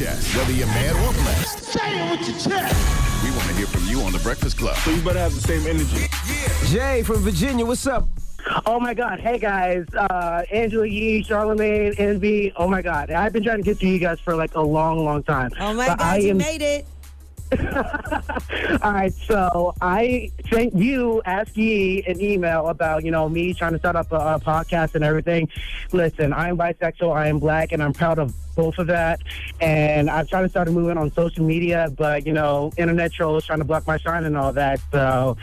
[0.00, 1.58] Chest, whether you're mad or blessed.
[1.62, 3.22] Say it with your chest.
[3.22, 4.74] We want to hear from you on the Breakfast Club.
[4.78, 6.06] So you better have the same energy.
[6.74, 8.08] Jay from Virginia, what's up?
[8.64, 9.20] Oh my God!
[9.20, 12.50] Hey guys, uh, Angela Yee, Charlemagne, Envy.
[12.56, 13.10] Oh my God!
[13.10, 15.50] I've been trying to get to you guys for like a long, long time.
[15.60, 16.86] Oh my But God, I you am- made it.
[18.82, 23.72] All right, so I sent you, asked Yee, an email about you know me trying
[23.72, 25.48] to set up a, a podcast and everything.
[25.92, 29.20] Listen, I am bisexual, I am black, and I'm proud of both of that.
[29.60, 33.46] And I've tried to start a movement on social media, but you know, internet trolls
[33.46, 34.80] trying to block my shine and all that.
[34.92, 35.36] So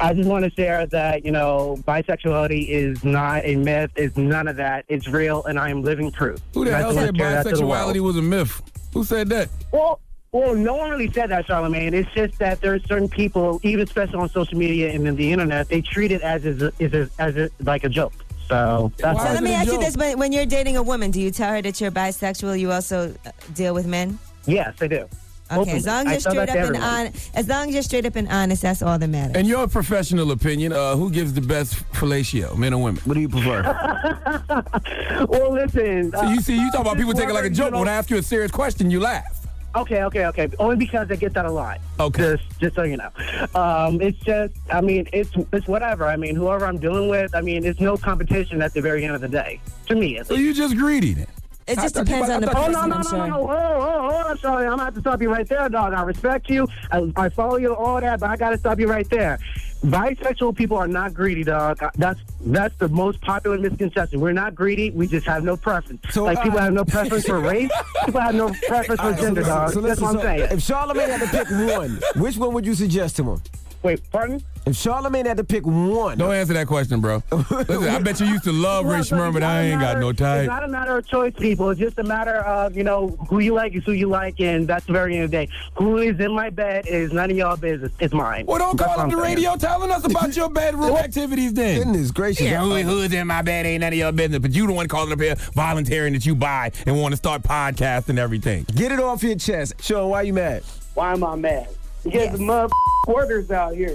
[0.00, 3.90] I just want to share that you know, bisexuality is not a myth.
[3.96, 4.86] It's none of that.
[4.88, 6.40] It's real, and I am living proof.
[6.54, 7.94] Who the hell said wanna share that to the world.
[7.94, 8.62] bisexuality was a myth?
[8.94, 9.48] Who said that?
[9.72, 10.00] Well,
[10.32, 11.92] well, no one really said that, Charlemagne.
[11.94, 15.32] It's just that there are certain people, even especially on social media and in the
[15.32, 18.12] internet, they treat it as as, as, as, as like a joke.
[18.48, 21.10] So that's So let me a ask you this: when, when you're dating a woman,
[21.10, 22.58] do you tell her that you're bisexual?
[22.58, 24.18] You also uh, deal with men.
[24.46, 25.08] yes, I do.
[25.52, 26.82] Okay, as long as you're straight up to and everyone.
[26.82, 29.34] honest, as long as you're straight up and honest, that's all that matters.
[29.34, 33.02] In your professional opinion, uh, who gives the best fellatio, men or women?
[33.04, 33.62] What do you prefer?
[35.28, 36.12] Well, listen.
[36.12, 37.74] So you see, you talk about people taking it like a joke.
[37.74, 39.39] When I ask you a serious question, you laugh.
[39.76, 40.48] Okay, okay, okay.
[40.58, 41.80] Only because I get that a lot.
[42.00, 42.36] Okay.
[42.36, 43.10] Just, just so you know.
[43.54, 46.06] Um, it's just, I mean, it's it's whatever.
[46.06, 49.14] I mean, whoever I'm dealing with, I mean, it's no competition at the very end
[49.14, 49.60] of the day.
[49.86, 50.44] To me, at So least.
[50.44, 51.26] you just greedy then?
[51.68, 52.62] it just I thought you- depends I on the person.
[52.62, 53.18] Oh no no I'm no sure.
[53.18, 53.50] no no!
[53.50, 54.28] Oh oh oh!
[54.30, 54.64] I'm sorry.
[54.66, 55.92] I'm gonna have to stop you right there, dog.
[55.94, 56.66] I respect you.
[56.90, 59.38] I, I follow you, all that, but I gotta stop you right there.
[59.82, 61.80] Bisexual people are not greedy, dog.
[61.96, 64.20] That's that's the most popular misconception.
[64.20, 64.90] We're not greedy.
[64.90, 66.02] We just have no preference.
[66.10, 67.70] So, like people uh, have no preference for race.
[68.04, 69.70] People have no preference for so gender, listen, dog.
[69.72, 70.48] so That's what I'm so saying.
[70.50, 73.42] If Charlemagne had to pick one, which one would you suggest to him?
[73.82, 74.42] Wait, pardon?
[74.66, 77.22] If Charlemagne had to pick one, Don't answer that question, bro.
[77.32, 79.60] Listen, I bet you used to love Ray Well, so Schmurr, it's but not I
[79.62, 81.70] a ain't got no no It's not a matter of choice, people.
[81.70, 84.68] It's just a matter of, you know, who you like is who you like, and
[84.68, 85.52] that's the very end of the day.
[85.78, 87.90] Who is in my bed is none of y'all business.
[88.00, 88.44] It's mine.
[88.44, 91.78] Well, don't That's call what up the radio telling us about your bedroom activities then.
[91.78, 92.42] goodness gracious.
[92.42, 94.40] Yeah, who, who's in my bed ain't none of your business.
[94.40, 97.42] But you the one calling up here volunteering that you buy and want to start
[97.42, 98.66] podcasting everything.
[98.74, 99.72] Get it off your chest.
[99.80, 100.64] Sean, why you mad?
[100.92, 101.68] Why am I mad?
[102.04, 102.36] Because Yes.
[102.38, 102.72] the mother
[103.04, 103.94] quarters out here.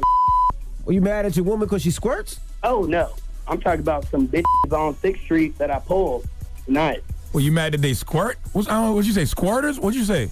[0.87, 2.39] Are you mad at your woman because she squirts?
[2.63, 3.09] Oh no,
[3.47, 6.27] I'm talking about some bitches on Sixth Street that I pulled
[6.65, 7.03] tonight.
[7.33, 8.37] Well, you mad that they squirt?
[8.53, 9.79] What's, I don't what'd you say, squirters?
[9.79, 10.29] What'd you say?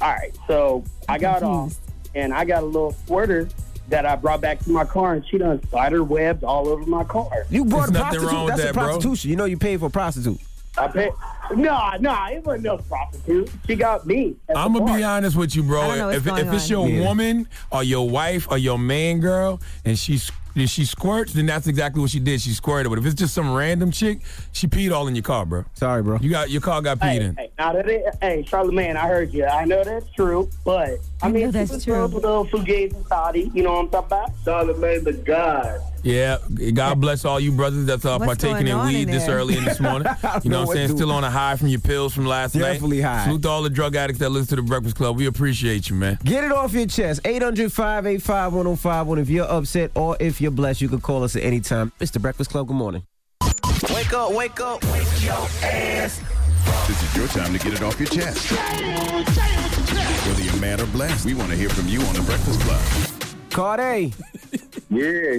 [0.00, 1.76] All right, so I got off,
[2.14, 3.48] and I got a little squirter
[3.88, 7.04] that I brought back to my car, and she done spider webs all over my
[7.04, 7.30] car.
[7.50, 8.30] You brought There's a prostitute.
[8.32, 8.82] wrong with That's a that, bro.
[8.84, 9.30] prostitution.
[9.30, 10.40] You know you paid for a prostitute.
[10.76, 11.10] I pay.
[11.54, 13.50] No, no, it wasn't no prostitute.
[13.66, 14.34] She got me.
[14.48, 14.96] I'm gonna bar.
[14.96, 15.80] be honest with you, I bro.
[15.88, 16.70] don't know what's If, going if it's on.
[16.70, 17.06] your Yeah.
[17.08, 21.46] woman or your wife or your man girl and she s- if she squirts, then
[21.46, 22.40] that's exactly what she did.
[22.40, 22.88] She squirted.
[22.90, 24.20] But if it's just some random chick,
[24.52, 25.64] she peed all in your car, bro.
[25.74, 26.18] Sorry, bro.
[26.20, 27.36] You got your car got peed Hey, in.
[27.36, 29.44] hey, now that it, hey, Charlemagne, I heard you.
[29.46, 30.90] I know that's true, but
[31.22, 32.04] I, I mean, know that's she was true.
[32.04, 34.30] A little fugazi Saudi, you know what I'm talking about?
[34.44, 35.80] Charlemagne the God.
[36.04, 36.36] Yeah,
[36.74, 39.64] God bless all you brothers that's uh, What's partaking in weed in this early in
[39.64, 40.06] this morning.
[40.44, 40.88] you know know what I'm saying?
[40.90, 43.08] to- Still on a high from your pills from last Definitely night.
[43.08, 43.24] high.
[43.24, 45.16] Salute to all the drug addicts that listen to the Breakfast Club.
[45.16, 46.18] We appreciate you, man.
[46.22, 47.22] Get it off your chest.
[47.24, 49.18] 800 585 1051.
[49.18, 51.90] If you're upset or if you're blessed, you can call us at any time.
[52.00, 52.66] It's the Breakfast Club.
[52.68, 53.02] Good morning.
[53.90, 54.84] Wake up, wake up.
[54.92, 55.32] Wake your
[55.62, 56.20] ass.
[56.86, 58.50] This is your time to get it off your chest.
[60.26, 62.80] Whether you're mad or blessed, we want to hear from you on the Breakfast Club.
[63.50, 64.12] Carde,
[64.94, 65.38] Yeah.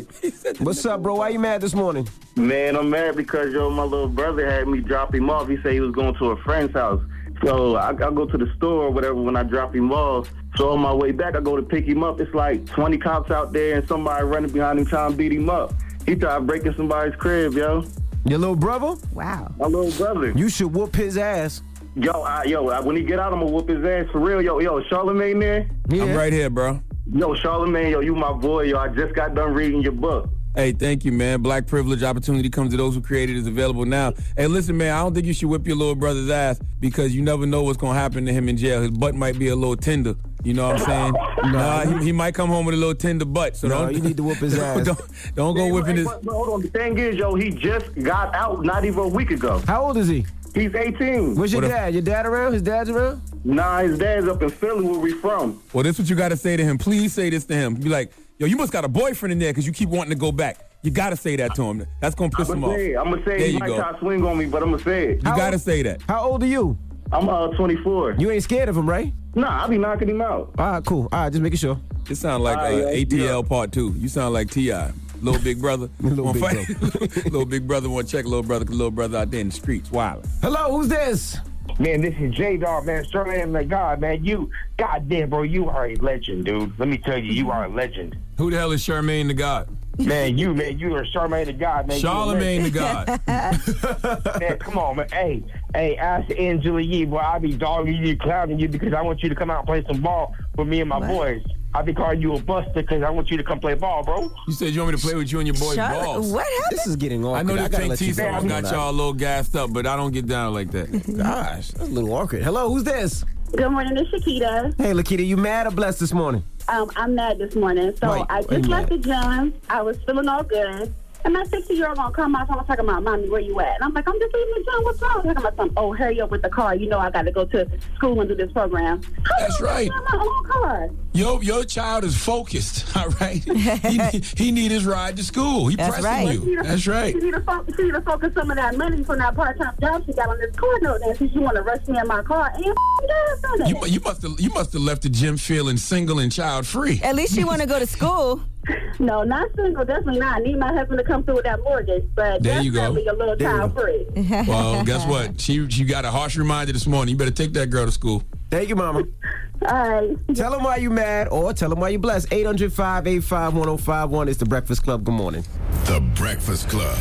[0.59, 1.15] what's up, bro?
[1.15, 2.07] Why you mad this morning?
[2.35, 5.47] Man, I'm mad because yo, my little brother had me drop him off.
[5.47, 7.01] He said he was going to a friend's house.
[7.43, 10.29] So I, I go to the store or whatever when I drop him off.
[10.57, 12.19] So on my way back, I go to pick him up.
[12.19, 15.49] It's like 20 cops out there and somebody running behind him trying to beat him
[15.49, 15.73] up.
[16.05, 17.85] He tried breaking somebody's crib, yo.
[18.25, 18.99] Your little brother?
[19.13, 19.53] Wow.
[19.57, 20.31] My little brother.
[20.31, 21.61] You should whoop his ass.
[21.95, 24.41] Yo, I, yo, I, when he get out, I'm gonna whoop his ass for real.
[24.41, 25.69] Yo, yo, Charlemagne there?
[25.87, 26.03] Yeah.
[26.03, 26.81] I'm right here, bro.
[27.15, 28.63] Yo, Charlemagne, yo, you my boy.
[28.63, 30.29] Yo, I just got done reading your book.
[30.53, 31.41] Hey, thank you, man.
[31.41, 34.11] Black privilege opportunity comes to those who create it is available now.
[34.35, 37.21] Hey, listen, man, I don't think you should whip your little brother's ass because you
[37.21, 38.81] never know what's gonna happen to him in jail.
[38.81, 40.15] His butt might be a little tender.
[40.43, 41.13] You know what I'm saying?
[41.45, 43.55] Nah, he, he might come home with a little tender butt.
[43.55, 44.83] So No, don't you need to whoop his ass.
[44.83, 44.99] don't,
[45.35, 46.07] don't go whipping his.
[46.07, 46.61] But, but hold on.
[46.63, 49.61] The thing is, yo, he just got out not even a week ago.
[49.67, 50.25] How old is he?
[50.55, 51.35] He's 18.
[51.35, 51.93] Where's your What if- dad?
[51.93, 52.53] Your dad around?
[52.53, 53.21] His dad's around?
[53.43, 55.61] Nah, his dad's up in Philly where we from.
[55.73, 56.77] Well, this is what you got to say to him.
[56.77, 57.75] Please say this to him.
[57.75, 60.15] Be like, yo, you must got a boyfriend in there because you keep wanting to
[60.17, 60.71] go back.
[60.81, 61.85] You got to say that to him.
[62.01, 62.79] That's gonna piss I'm him gonna off.
[62.79, 62.95] say it.
[62.97, 63.45] I'm gonna say There it.
[63.47, 63.77] He you might go.
[63.77, 65.15] try to swing on me, but I'm gonna say it.
[65.17, 66.01] You got to say that.
[66.07, 66.77] How old are you?
[67.11, 68.13] I'm uh 24.
[68.17, 69.13] You ain't scared of him, right?
[69.35, 70.53] Nah, I be knocking him out.
[70.57, 71.07] All right, cool.
[71.11, 71.77] All right, just making sure.
[72.09, 73.93] It sounds like uh, yeah, ATL Part Two.
[73.97, 75.89] You sound like T.I., little big brother.
[76.01, 76.69] Little Big fight?
[77.25, 78.65] little big brother want to check little brother.
[78.65, 80.25] 'cause little brother out there in the streets, wild.
[80.41, 81.37] Hello, who's this?
[81.79, 83.03] Man, this is J Dog, man.
[83.05, 84.23] Charlamagne the God, man.
[84.23, 86.77] You, goddamn, bro, you are a legend, dude.
[86.79, 88.15] Let me tell you, you are a legend.
[88.37, 89.67] Who the hell is Charmaine the God?
[89.97, 91.95] Man, you, man, you are Charmaine the God, man.
[91.97, 92.69] You Charlemagne the.
[92.69, 93.07] God.
[94.41, 95.07] Man, come on, man.
[95.09, 99.23] Hey, hey, ask Angela Yee, boy, I be dogging you, clowning you because I want
[99.23, 101.41] you to come out and play some ball with me and my boys.
[101.75, 104.31] I be calling you a buster because I want you to come play ball, bro.
[104.47, 106.31] You said you want me to play with you and your boys' Charlotte, balls.
[106.31, 106.79] what happened?
[106.79, 107.37] This is getting awkward.
[107.39, 109.73] I know this gotta Pink let T you song got y'all a little gassed up,
[109.73, 110.89] but I don't get down like that.
[111.17, 112.43] Gosh, that's a little awkward.
[112.43, 113.25] Hello, who's this?
[113.57, 114.73] Good morning, it's Shakita.
[114.77, 116.45] Hey, Lakita, you mad or blessed this morning?
[116.69, 117.93] Um, I'm mad this morning.
[117.99, 119.53] So Why- I just left the gym.
[119.69, 120.93] I was feeling all good.
[121.25, 123.75] And my 60 year old gonna come out and talking about, Mommy, where you at?
[123.75, 124.83] And I'm like, I'm just leaving the gym.
[124.83, 125.11] What's wrong?
[125.15, 125.73] I'm talking about something.
[125.75, 126.75] Oh, hurry up with the car.
[126.75, 129.01] You know I got to go to school and do this program.
[129.01, 129.89] How That's right.
[129.89, 130.89] my own car.
[131.13, 133.43] Your your child is focused, all right?
[133.43, 135.67] he, need- he need his ride to school.
[135.67, 136.27] He That's pressing right.
[136.33, 136.57] She need you.
[136.61, 137.13] to- That's right.
[137.13, 139.57] She need, to fo- she need to focus some of that money from that part
[139.57, 141.01] time job she got on this car note.
[141.01, 143.69] And since you want to rush me in my car, and gas on it.
[143.69, 146.99] You, you must have you must have left the gym feeling single and child free.
[147.03, 148.41] At least she want to go to school.
[148.99, 149.83] No, not single.
[149.85, 150.37] Definitely not.
[150.37, 152.79] I need my husband to come through with that mortgage, but There you go.
[152.79, 154.05] definitely a little There you child free.
[154.47, 155.39] Well, guess what?
[155.39, 157.11] She she got a harsh reminder this morning.
[157.13, 158.23] You better take that girl to school.
[158.49, 159.03] Thank you, Mama.
[159.67, 160.17] All right.
[160.35, 162.27] tell them why you mad or tell them why you blessed.
[162.31, 165.03] 800 585 1051 It's the Breakfast Club.
[165.03, 165.43] Good morning.
[165.85, 166.97] The Breakfast Club.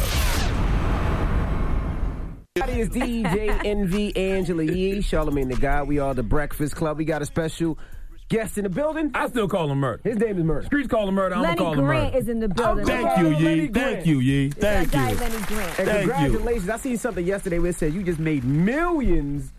[2.56, 5.88] That is DJ Envy Angela Yee, Charlemagne the God.
[5.88, 6.98] We are the Breakfast Club.
[6.98, 7.76] We got a special
[8.28, 9.10] guest in the building.
[9.14, 10.00] I still call him murder.
[10.04, 10.64] His name is Murda.
[10.66, 11.34] Streets call him murder.
[11.34, 12.18] I'm Lenny gonna call him Grant murder.
[12.18, 12.86] is in the building.
[12.86, 13.54] Thank you, okay?
[13.60, 13.66] Yee.
[13.68, 14.48] Thank you, Yee.
[14.48, 15.78] That guy Lenny Grant.
[15.78, 16.12] And Thank you.
[16.12, 16.68] congratulations.
[16.70, 19.52] I seen something yesterday where it said you just made millions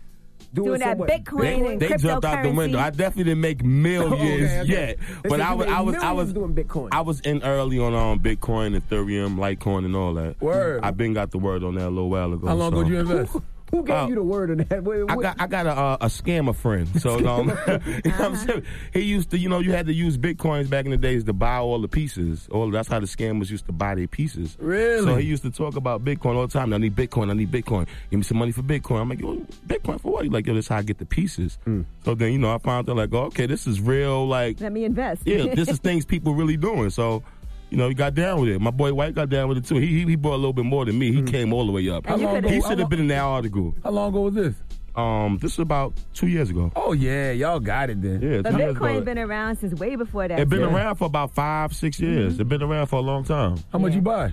[0.54, 2.78] doing, Doing that somewhat- Bitcoin They, and they jumped out the window.
[2.78, 4.12] I definitely didn't make millions
[4.50, 4.70] Okay, okay.
[4.70, 6.88] yet, They but I was, I was, I was doing Bitcoin.
[6.92, 10.40] I was in early on um, Bitcoin, Ethereum, Litecoin, and all that.
[10.40, 10.82] Word.
[10.82, 12.46] I've been got the word on that a little while ago.
[12.46, 12.80] How long so.
[12.80, 13.36] ago did you invest?
[13.72, 14.84] Who gave Uh, you the word on that?
[14.84, 16.86] Wait, I got I got a uh, a scammer friend.
[17.00, 18.62] So um, you know what I'm saying?
[18.92, 21.32] He used to, you know, you had to use bitcoins back in the days to
[21.32, 22.48] buy all the pieces.
[22.50, 24.56] All that's how the scammers used to buy their pieces.
[24.60, 25.04] Really?
[25.04, 26.72] So he used to talk about Bitcoin all the time.
[26.72, 27.30] I need Bitcoin.
[27.30, 27.86] I need Bitcoin.
[28.10, 29.00] Give me some money for Bitcoin.
[29.00, 29.36] I'm like, yo,
[29.66, 30.24] Bitcoin for what?
[30.24, 31.58] He's like, yo, that's how I get the pieces.
[32.04, 34.26] So then, you know, I found out like, oh, okay, this is real.
[34.28, 35.22] Like, Let me invest.
[35.26, 36.90] yeah, this is things people really doing.
[36.90, 37.22] So.
[37.70, 38.60] You know, he got down with it.
[38.60, 39.76] My boy White got down with it too.
[39.76, 41.12] He he, he bought a little bit more than me.
[41.12, 42.06] He came all the way up.
[42.06, 43.74] How long ago, He should have been in that article.
[43.82, 44.54] How long ago was this?
[44.94, 46.72] Um, this is about two years ago.
[46.74, 48.22] Oh yeah, y'all got it then.
[48.22, 49.00] Yeah, But Bitcoin ago.
[49.02, 50.38] been around since way before that.
[50.38, 50.66] It's been too.
[50.74, 52.38] around for about five, six years.
[52.40, 53.58] It's been around for a long time.
[53.72, 54.32] How much you buy?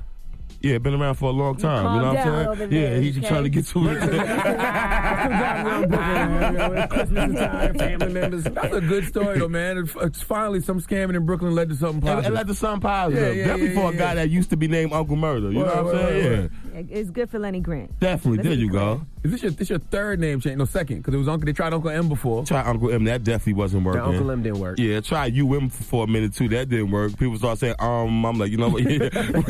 [0.64, 1.84] Yeah, been around for a long time.
[1.86, 2.70] calm you know what I'm over saying?
[2.70, 3.34] there, yeah, he's just okay?
[3.34, 4.00] trying to get to it.
[6.90, 8.44] Christmas time, family members.
[8.46, 9.80] That's a good story though, man.
[9.80, 12.26] It's- It's finally some scamming in Brooklyn led to something and, positive.
[12.28, 13.36] and let the sun positive.
[13.36, 15.52] Yeah, yeah, Definitely yeah, for a guy that used to be named Uncle Murda.
[15.52, 16.24] You know Word, what I'm word, saying?
[16.24, 16.63] word, Yeah.
[16.76, 18.00] It's good for Lenny Grant.
[18.00, 18.44] Definitely.
[18.44, 19.02] There you go.
[19.24, 20.58] Is this your this your third name change?
[20.58, 21.46] No, second, because it was Uncle.
[21.46, 22.46] They tried Uncle M before.
[22.46, 23.06] Try Uncle M.
[23.06, 24.02] That definitely wasn't working.
[24.02, 24.78] Uncle M didn't work.
[24.80, 26.50] Yeah, try UM for, for a minute too.
[26.50, 27.18] That didn't work.
[27.18, 28.84] People start saying, um, I'm like, you know what?
[28.84, 28.92] we,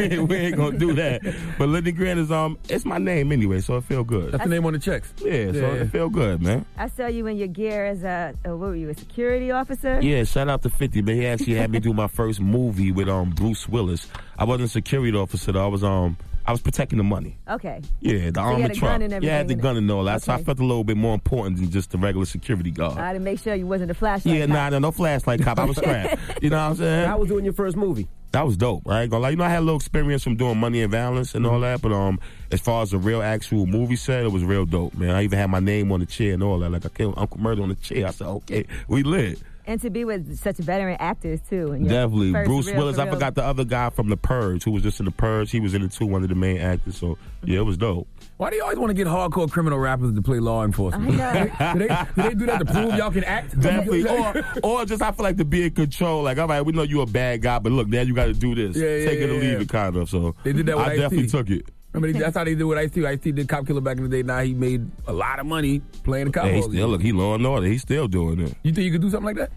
[0.03, 1.21] ain't, we ain't gonna do that.
[1.57, 4.31] But Lenny Grant is um, it's my name anyway, so it feel good.
[4.33, 5.11] That's the name on the checks.
[5.19, 5.73] Yeah, so Yeah.
[5.81, 6.65] it feel good, man.
[6.77, 9.99] I saw you in your gear as a, a what were you, a security officer?
[10.01, 11.15] Yeah, shout out to 50, man.
[11.15, 14.07] He actually had me do my first movie with um Bruce Willis.
[14.37, 15.63] I wasn't a security officer though.
[15.63, 17.37] I was um I was protecting the money.
[17.49, 17.81] Okay.
[18.01, 19.01] Yeah, the So you armored had truck.
[19.23, 20.21] yeah, I had the gun and all that.
[20.23, 22.97] So I felt a little bit more important than just the regular security guard.
[22.97, 24.35] I had to make sure you wasn't a flashlight.
[24.35, 24.53] yeah, cop.
[24.53, 25.57] nah, nah, no flashlight cop.
[25.59, 26.43] I was scrapped.
[26.43, 27.07] you know what I'm saying?
[27.07, 28.07] How was doing your first movie?
[28.33, 28.89] That was dope.
[28.89, 29.29] I ain't gonna.
[29.29, 31.81] You know, I had a little experience from doing Money and Violence and all that,
[31.83, 32.19] but um,
[32.51, 35.11] as far as the real actual movie set, it was real dope, man.
[35.11, 36.71] I even had my name on the chair and all that.
[36.71, 38.07] Like I killed Uncle Murda on the chair.
[38.07, 39.39] I said, okay, we lit.
[39.65, 41.77] And to be with such veteran actors too.
[41.79, 42.31] Definitely.
[42.31, 42.97] Bruce real Willis.
[42.97, 45.51] I forgot the other guy from The Purge who was just in The Purge.
[45.51, 46.97] He was in it too, one of the main actors.
[46.97, 48.07] So, yeah, it was dope.
[48.37, 51.19] Why do you always want to get hardcore criminal rappers to play law enforcement?
[51.19, 53.57] I do, they, do they do that to prove y'all can act?
[53.59, 54.07] Definitely.
[54.09, 56.23] or, or just, I feel like to be in control.
[56.23, 58.33] Like, all right, we know you're a bad guy, but look, now you got to
[58.33, 58.75] do this.
[58.75, 60.09] Yeah, yeah, Take it or yeah, leave it, kind of.
[60.09, 61.69] So, They did that with I definitely took it.
[61.93, 63.05] Remember, they- that's how they did with Ice T.
[63.05, 64.23] Ice T did Cop Killer back in the day.
[64.23, 66.45] Now he made a lot of money playing the cop.
[66.45, 67.67] Yeah, he still, look, he law and order.
[67.67, 68.55] He's still doing it.
[68.63, 69.51] You think you could do something like that?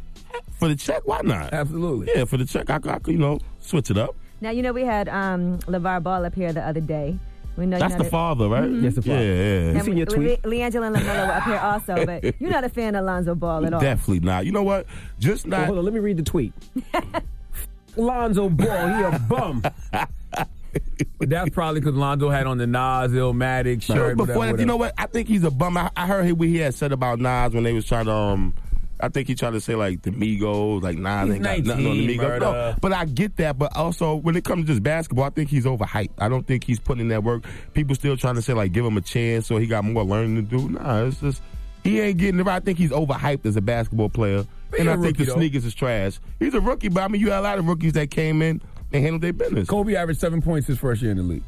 [0.58, 1.52] For the check, why not?
[1.52, 2.10] Absolutely.
[2.14, 4.14] Yeah, for the check, I, could- I could, you know, switch it up.
[4.40, 7.18] Now you know we had um, LeVar Ball up here the other day.
[7.56, 8.64] We know That's you're not the a- father, right?
[8.64, 8.82] Mhm.
[8.82, 9.24] Yes, the father.
[9.24, 9.32] Yeah,
[9.72, 9.80] yeah.
[9.80, 12.94] And we- Le- LiAngelo and LaMelo were up here also, but you're not a fan
[12.96, 13.80] of Lonzo Ball at all.
[13.80, 14.44] Definitely not.
[14.44, 14.84] You know what?
[15.18, 15.64] Just not.
[15.66, 16.52] hold on, let me read the tweet.
[17.96, 19.62] Lonzo Ball, he a bum.
[21.18, 24.16] But that's probably because Lonzo had on the Nas Illmatic shirt.
[24.16, 24.94] Before whatever, that, you know what?
[24.98, 25.76] I think he's a bum.
[25.76, 28.12] I, I heard what he had said about Nas when they was trying to.
[28.12, 28.54] um
[28.98, 31.86] I think he tried to say like the Migos, like Nas He's ain't got nothing
[31.86, 32.40] on the 19, Migos.
[32.40, 33.58] No, but I get that.
[33.58, 36.12] But also, when it comes to just basketball, I think he's overhyped.
[36.18, 37.44] I don't think he's putting in that work.
[37.74, 40.36] People still trying to say like give him a chance, so he got more learning
[40.36, 40.70] to do.
[40.70, 41.42] Nah, it's just
[41.84, 42.56] he ain't getting it right.
[42.56, 45.34] I think he's overhyped as a basketball player, But and I think the though.
[45.34, 46.18] sneakers is trash.
[46.38, 48.62] He's a rookie, but I mean, you had a lot of rookies that came in
[48.92, 49.68] and handled their business.
[49.68, 51.42] Kobe averaged seven points his first year in the league.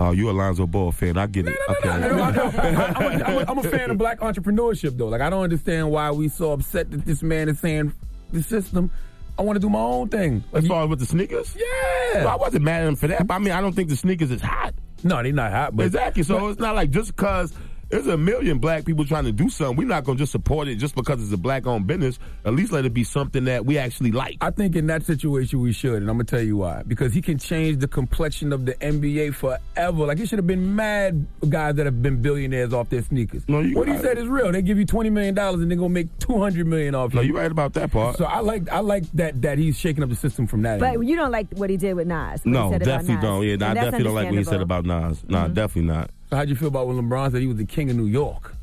[0.00, 1.18] Oh, you a Lonzo Ball fan?
[1.18, 1.58] I get it.
[1.68, 1.88] okay.
[1.88, 5.08] I'm, a, I'm, a, I'm a fan of black entrepreneurship, though.
[5.08, 7.92] Like, I don't understand why we so upset that this man is saying
[8.32, 8.92] the system.
[9.36, 10.44] I want to do my own thing.
[10.52, 11.56] As far as with the sneakers?
[11.56, 12.24] Yeah.
[12.24, 13.26] Well, I wasn't mad at him for that.
[13.26, 14.74] But I mean, I don't think the sneakers is hot.
[15.04, 15.76] No, they're not hot.
[15.76, 16.22] But exactly.
[16.22, 17.52] So but- it's not like just because
[17.90, 20.68] there's a million black people trying to do something, we're not going to just support
[20.68, 22.18] it just because it's a black owned business.
[22.44, 24.36] At least let it be something that we actually like.
[24.40, 26.82] I think in that situation we should, and I'm gonna tell you why.
[26.86, 30.06] Because he can change the complexion of the NBA forever.
[30.06, 33.42] Like it should have been mad guys that have been billionaires off their sneakers.
[33.48, 34.02] No, you what he right.
[34.02, 34.52] said is real.
[34.52, 37.28] They give you twenty million dollars and they're gonna make 200 million off No, you.
[37.28, 38.16] you're right about that part.
[38.16, 40.80] So I like I like that that he's shaking up the system from that.
[40.80, 41.02] But angle.
[41.04, 42.44] you don't like what he did with Nas.
[42.44, 43.22] no, definitely Nas.
[43.22, 43.42] don't.
[43.44, 45.24] Yeah, I definitely don't like what he said about Nas.
[45.28, 45.54] No, mm-hmm.
[45.54, 46.10] definitely not.
[46.30, 48.54] So how'd you feel about when LeBron said he was the king of New York?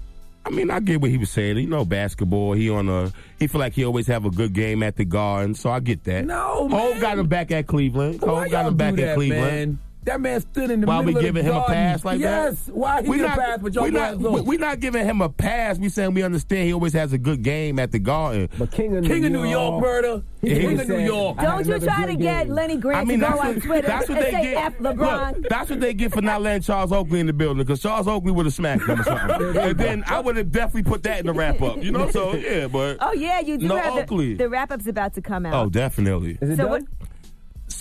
[0.46, 1.58] I mean, I get what he was saying.
[1.58, 2.54] You know, basketball.
[2.54, 3.12] He on a.
[3.40, 6.04] He feel like he always have a good game at the Garden, so I get
[6.04, 6.26] that.
[6.26, 7.02] No, Hov man.
[7.02, 8.22] got him back at Cleveland.
[8.22, 9.42] Why Hov got him back do at Cleveland.
[9.42, 9.80] man?
[10.06, 12.20] That man stood in the Why we middle giving of the him a pass like
[12.22, 12.52] that?
[12.54, 12.70] yes.
[12.72, 14.46] Why he we get a not, pass, but y'all we go not, we, look.
[14.46, 15.80] we not giving him a pass.
[15.80, 18.48] We saying we understand he always has a good game at the Garden.
[18.58, 20.22] But King of King New of New York, murder.
[20.42, 21.38] He King of New York.
[21.40, 22.54] Don't you try to good get game.
[22.56, 24.44] Lenny Grant I mean, to go that's on what, Twitter that's what and they say
[24.54, 24.64] get.
[24.64, 25.36] F LeBron.
[25.38, 28.08] Look, that's what they get for not letting Charles Oakley in the building because Charles
[28.08, 29.58] Oakley would have smacked him or something.
[29.58, 31.84] and then I would have definitely put that in the wrap up.
[31.84, 34.34] You know, so yeah, but Oh yeah, you do No have Oakley.
[34.34, 35.56] the, the wrap up's about to come out.
[35.66, 36.38] oh, definitely.
[36.42, 36.70] Is it So done?
[36.70, 36.84] what-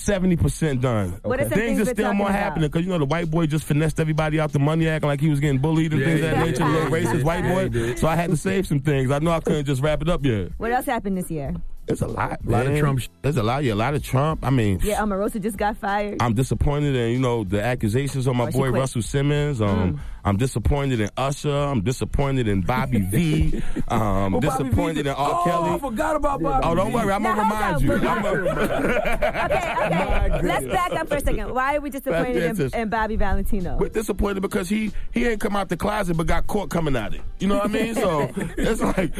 [0.04, 1.18] Seventy percent done.
[1.22, 2.38] What are some things things are still more about?
[2.38, 5.18] happening because you know the white boy just finessed everybody out the money, acting like
[5.18, 6.60] he was getting bullied and Yeah, things of that yeah, nature.
[6.60, 7.68] yeah, little yeah, racist yeah, white boy.
[7.70, 7.96] he.
[7.96, 9.10] So I had to save some things.
[9.10, 10.50] I know I couldn't just wrap it up yet.
[10.58, 11.54] What else happened this year?
[11.86, 12.40] There's a lot.
[12.46, 12.78] A lot of.
[12.78, 13.62] Trump sh- There's a lot.
[13.62, 14.40] Yeah, a lot of Trump.
[14.42, 16.16] I mean, Yeah, Omarosa just got fired.
[16.20, 18.80] I'm disappointed in you know the accusations on my Oh, boy quit.
[18.80, 19.60] Russell Simmons.
[19.60, 21.50] Um, I'm disappointed in Usher.
[21.54, 23.62] I'm disappointed in Bobby V.
[23.88, 25.10] Um, Bobby disappointed V.
[25.10, 25.16] in R.
[25.18, 25.78] Oh, I Kelly.
[25.80, 26.66] forgot about Bobby.
[26.66, 26.94] Oh, don't V.
[26.94, 27.12] worry.
[27.12, 27.88] I'm Now, gonna remind on, you.
[27.88, 28.28] but- I'm a-
[29.44, 30.46] okay, okay.
[30.46, 31.54] Let's back up for a second.
[31.54, 32.72] Why are we disappointed Yes, yes.
[32.72, 33.76] in, in Bobby Valentino?
[33.76, 37.12] We're disappointed because he he ain't come out the closet but got caught coming at
[37.12, 37.20] it.
[37.40, 37.94] You know what I mean?
[37.94, 39.12] So it's like,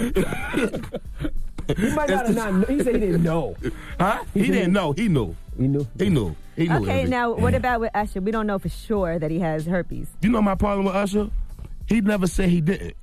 [1.76, 2.68] He might not have not.
[2.68, 3.56] He said he didn't know.
[3.98, 4.22] huh?
[4.34, 4.92] He didn't know.
[4.92, 5.34] He knew.
[5.56, 5.86] He knew.
[5.98, 6.36] He knew.
[6.56, 6.76] He knew.
[6.82, 8.20] Okay, now what about with Usher?
[8.20, 10.08] We don't know for sure that he has herpes.
[10.20, 11.30] You know my problem with Usher?
[11.86, 12.94] He never said he didn't.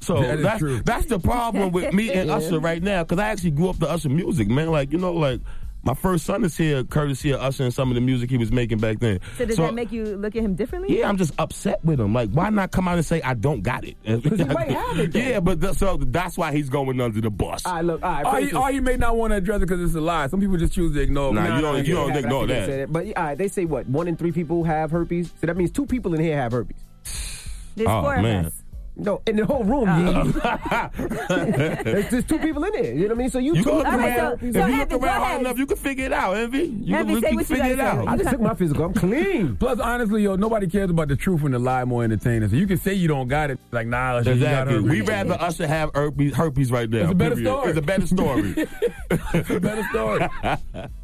[0.00, 0.80] So That is that's true.
[0.84, 3.90] that's the problem with me and Usher right now because I actually grew up to
[3.90, 4.68] Usher music, man.
[4.70, 5.40] Like you know, like
[5.84, 8.50] my first son is here courtesy of Usher and some of the music he was
[8.52, 9.20] making back then.
[9.36, 10.98] So does that make you look at him differently?
[10.98, 12.12] Yeah, I'm just upset with him.
[12.12, 13.96] Like, why not come out and say I don't got it?
[14.04, 15.18] he might have it, though.
[15.18, 17.64] Yeah, but th- so that's why he's going under the bus.
[17.64, 18.02] All right, look.
[18.02, 19.80] All right, Or for he, instance- or he may not want to address it because
[19.82, 20.26] it's a lie.
[20.26, 21.30] Some people just choose to ignore.
[21.30, 21.34] it.
[21.34, 21.74] Nah, you don't.
[21.74, 22.92] Nah, You don't have- ignore think they that.
[22.92, 23.86] But all right, they say what?
[23.88, 25.30] One in three people have herpes.
[25.40, 26.76] So that means two people in here have herpes.
[27.78, 28.50] Oh, There's Oh, four man.
[28.98, 29.06] Of us.
[29.06, 29.84] No, in the whole room.
[29.86, 30.90] yeah.
[30.98, 30.98] Oh.
[31.84, 32.94] there's, there's two people in there.
[32.94, 33.30] You know what I mean?
[33.30, 34.16] So you, You two can look around.
[34.40, 36.64] so- if so you Envy, look around hard enough, you can figure it out, Envy.
[36.64, 38.04] You Envy, can, say you what can figure it out.
[38.04, 38.10] say.
[38.10, 38.84] I just took my physical.
[38.84, 39.56] I'm clean.
[39.56, 42.48] Plus, honestly, yo, nobody cares about the truth and the lie more entertaining.
[42.48, 44.82] So you can say you don't got it, like nah, you got herpes.
[44.82, 47.02] We rather Usher have herpes, herpes right now.
[47.02, 47.50] It's a better period.
[47.50, 47.68] story.
[47.70, 48.66] It's a better story.
[49.34, 50.28] It's a better story.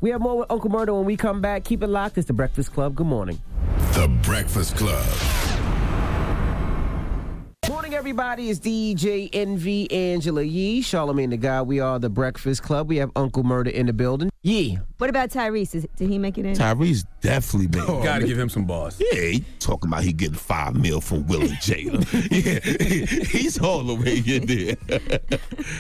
[0.00, 1.64] We have more with Uncle Murda when we come back.
[1.64, 2.18] Keep it locked.
[2.18, 2.94] It's the Breakfast Club.
[2.94, 3.40] Good morning.
[3.92, 5.04] The Breakfast Club.
[7.68, 8.50] Morning, everybody.
[8.50, 11.66] It's DJ Envy Angela Yee, Charlemagne the God.
[11.66, 12.88] We are the Breakfast Club.
[12.88, 14.30] We have Uncle Murda in the building.
[14.42, 14.78] Yee.
[14.98, 15.74] What about Tyrese?
[15.74, 16.54] Is, did he make it in?
[16.54, 17.88] Tyrese definitely made.
[17.88, 19.00] Oh, Gotta give him some bars.
[19.00, 22.04] Yeah, he talking about he getting five mil from Will and Jada.
[22.30, 24.98] yeah, he's all the way in there.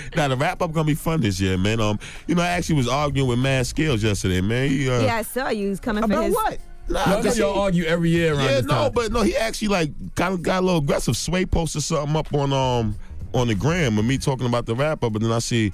[0.16, 1.80] now the wrap up gonna be fun this year, man.
[1.80, 4.70] Um, you know, I actually was arguing with Mad Skillz yesterday, man.
[4.70, 5.68] He, uh, yeah, I saw you.
[5.68, 6.34] He's coming for About his.
[6.34, 6.58] what?
[6.88, 8.92] Nah, No, I know just- y'all argue every year around yeah, this no, time.
[8.92, 11.16] but no, he actually like kind of got a little aggressive.
[11.16, 12.94] Sway posted something up on um
[13.32, 15.72] on the gram with me talking about the rapper, but then I see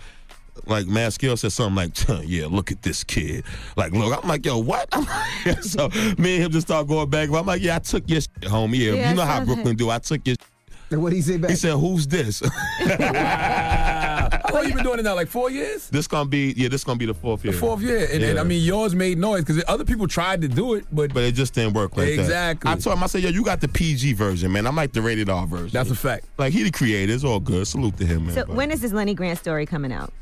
[0.67, 3.45] like Mad Skillz said something like, "Yeah, look at this kid."
[3.77, 5.89] Like, look, I'm like, "Yo, what?" I'm like- so
[6.19, 7.29] me and him just start going back.
[7.31, 8.77] I'm like, "Yeah, I took your shit, homie.
[8.79, 9.91] Yeah, Yeah, you know how saw Brooklyn do.
[9.91, 10.47] I took your." Shit.
[10.91, 11.51] What did he say back?
[11.51, 12.43] He said, "Who's this?"
[12.81, 15.15] How long you been doing it now?
[15.15, 15.89] Like four years?
[15.91, 17.53] this gonna be yeah, this gonna be the fourth year.
[17.53, 18.09] The fourth year.
[18.11, 21.15] And, and I mean, yours made noise because other people tried to do it, but,
[21.15, 22.21] But it just didn't work like that.
[22.21, 22.71] Exactly.
[22.71, 24.67] I told him, I said, yo, you got the PG version, man.
[24.67, 25.71] I'm like the rated R version.
[25.73, 26.25] that's a fact.
[26.39, 27.13] like he the creator.
[27.13, 27.67] It's all good.
[27.67, 28.35] Salute to him, man.
[28.35, 30.13] So But- when is this Lenny Grant story coming out?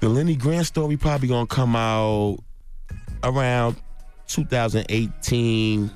[0.00, 2.38] The Lenny Grant story probably gonna come out
[3.22, 3.76] around
[4.28, 5.90] 2018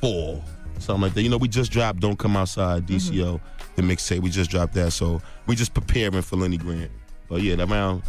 [0.00, 0.44] fall,
[0.78, 1.22] something like that.
[1.22, 3.57] You know, we just dropped "Don't Come Outside" DCO, mm-hmm.
[3.78, 4.20] The mixtape.
[4.20, 6.90] We just dropped that, so we just preparing for Lenny Grant.
[7.28, 8.02] But yeah, around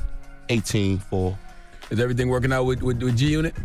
[0.49, 1.37] 18 fall.
[1.89, 3.55] Is everything working out with, with, with G Unit?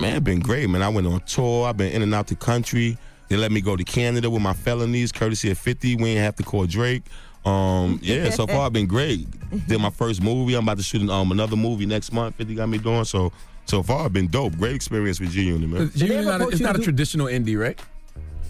[0.00, 0.82] Man, been great, man.
[0.82, 1.66] I went on tour.
[1.66, 2.98] I've been in and out the country.
[3.28, 5.96] They let me go to Canada with my felonies, courtesy of 50.
[5.96, 7.04] We ain't have to call Drake.
[7.44, 9.26] Um, yeah, so far I've been great.
[9.68, 10.54] Did my first movie.
[10.54, 12.36] I'm about to shoot um, another movie next month.
[12.36, 13.04] 50 got me doing.
[13.04, 13.32] So
[13.66, 14.56] so far I've been dope.
[14.56, 15.90] Great experience with G Unit, man.
[15.94, 17.80] G Unit ever not a, it's not a traditional indie, right?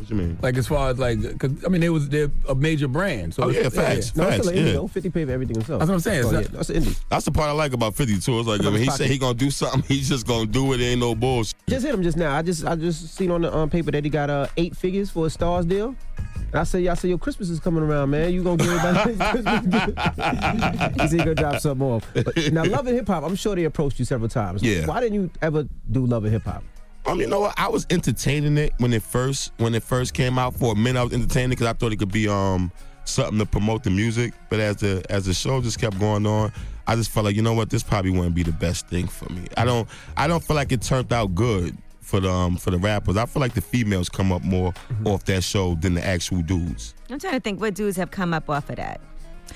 [0.05, 0.39] What you mean?
[0.43, 3.35] Like as far as like, cause I mean, they was they're a major brand.
[3.35, 4.47] So Oh yeah, facts, No, it's facts.
[4.47, 4.73] still an indie, yeah.
[4.75, 4.87] though.
[4.87, 5.79] 50 pay for everything himself.
[5.81, 6.23] That's what I'm saying.
[6.23, 7.01] So, It's yeah, not- that's an indie.
[7.09, 8.39] That's the part I like about 52.
[8.39, 10.81] It's like when he said he gonna do something, he's just gonna do it.
[10.81, 11.55] Ain't no bullshit.
[11.69, 12.37] Just hit him just now.
[12.37, 15.11] I just I just seen on the um, paper that he got uh, eight figures
[15.11, 15.95] for a stars deal.
[16.37, 18.33] And I said, yeah, I said, your Christmas is coming around, man.
[18.33, 19.99] You gonna give everybody his Christmas gift?
[21.01, 22.07] he said he gonna drop something off.
[22.15, 24.63] But now, Love and Hip Hop, I'm sure they approached you several times.
[24.63, 24.87] Yeah.
[24.87, 26.63] Why didn't you ever do Love and Hip Hop?
[27.07, 27.55] Um, you know what?
[27.59, 30.55] I was entertaining it when it first when it first came out.
[30.55, 32.73] For a minute, I was entertaining because I thought it could be um
[33.05, 34.33] something to promote the music.
[34.49, 36.53] But as the as the show just kept going on,
[36.87, 37.71] I just felt like you know what?
[37.71, 39.45] This probably wouldn't be the best thing for me.
[39.57, 42.79] I don't I don't feel like it turned out good for the um, for the
[42.79, 43.17] rappers.
[43.17, 44.73] I feel like the females come up more
[45.05, 46.95] off that show than the actual dudes.
[47.11, 49.01] I'm trying to think what dudes have come up off of that.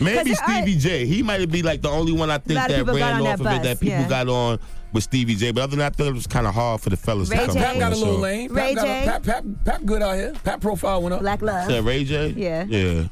[0.00, 1.06] Maybe there are- Stevie J.
[1.06, 3.62] He might be like the only one I think that ran off that of it
[3.62, 4.08] that people yeah.
[4.08, 4.58] got on
[4.92, 5.52] with Stevie J.
[5.52, 7.38] But other than that, I thought it was kind of hard for the fellas Ray
[7.38, 7.60] to come J.
[7.60, 8.20] Pap got a little show.
[8.20, 8.52] lane.
[8.52, 9.02] Ray Pap, got J.
[9.02, 10.32] a, Pap, Pap, Pap good out here.
[10.44, 11.20] Pap profile went up.
[11.20, 11.68] Black Love.
[11.68, 12.28] Said Ray J.
[12.36, 12.64] Yeah.
[12.64, 13.04] Yeah.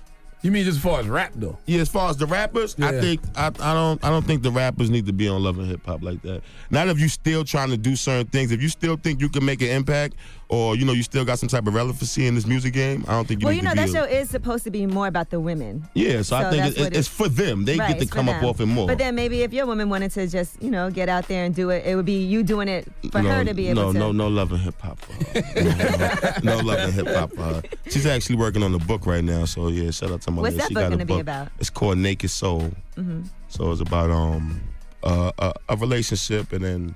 [0.42, 1.58] You mean just as far as rap though?
[1.66, 4.50] Yeah, as far as the rappers, I think I, I don't I don't think the
[4.52, 6.42] rappers need to be on Love and Hip Hop like that.
[6.70, 8.52] Not if you still trying to do certain things.
[8.52, 10.14] If you still think you can make an impact,
[10.48, 13.12] or you know you still got some type of relevancy in this music game, I
[13.12, 15.30] don't think you Well, you know to that show is supposed to be more about
[15.30, 15.88] the women.
[15.94, 17.64] yeah, so, I think that's it, it's for them.
[17.64, 18.86] They Right, get to come up off it more.
[18.86, 21.54] But then maybe if your woman wanted to just, you know, get out there and
[21.54, 23.92] do it, it would be you doing it for no, her to be able no,
[23.92, 23.98] to.
[23.98, 24.98] No, no, no love and hip hop.
[26.44, 27.66] no, no love and hip hop.
[27.90, 30.56] She's actually working on a book right now, so yeah, shout out to my What's
[30.56, 31.48] that she book gonna be about?
[31.58, 32.70] It's called Naked Soul.
[32.96, 33.28] Mhm.
[33.48, 34.60] So it's about um
[35.02, 36.94] uh, a, a relationship, and then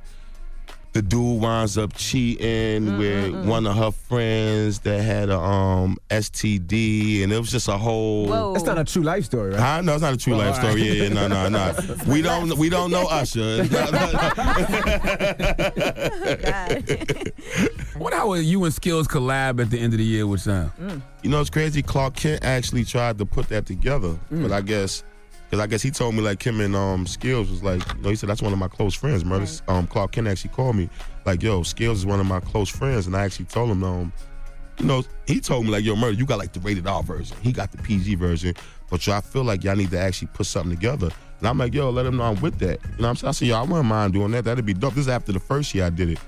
[0.92, 7.22] the dude winds up cheating with one of her friends that had a um STD,
[7.22, 8.26] and it was just a whole.
[8.26, 8.52] Whoa.
[8.52, 9.60] That's not a true life story, right?
[9.60, 9.80] Huh?
[9.82, 10.70] No, it's not a true Oh, life all right.
[10.76, 10.82] story.
[10.82, 11.74] Yeah, yeah, no, no, no.
[12.12, 13.66] we don't, we don't know Usher.
[13.72, 13.72] I
[17.96, 20.72] wonder how you and Skillz collab at the end of the year with Sound.
[21.22, 21.82] You know, it's crazy.
[21.82, 25.04] Clark Kent actually tried to put that together, but I guess,
[25.50, 28.10] because I guess he told me like Kim and um Skillz was like, you know,
[28.10, 29.24] he said that's one of my close friends.
[29.24, 29.60] Murda.
[29.68, 30.88] Um, Clark Kent actually called me
[31.24, 34.12] like, yo, Skillz is one of my close friends, and I actually told him, um,
[34.78, 37.36] you know, he told me like, yo, Murda, you got like the rated R version.
[37.42, 38.54] He got the PG version,
[38.90, 41.10] but yo, I feel like y'all need to actually put something together.
[41.40, 42.80] And I'm like, yo, let him know I'm with that.
[42.82, 43.28] You know what I'm saying?
[43.28, 44.44] I said, yo, I wouldn't mind doing that.
[44.44, 44.94] That'd be dope.
[44.94, 46.18] This is after the first year I did it.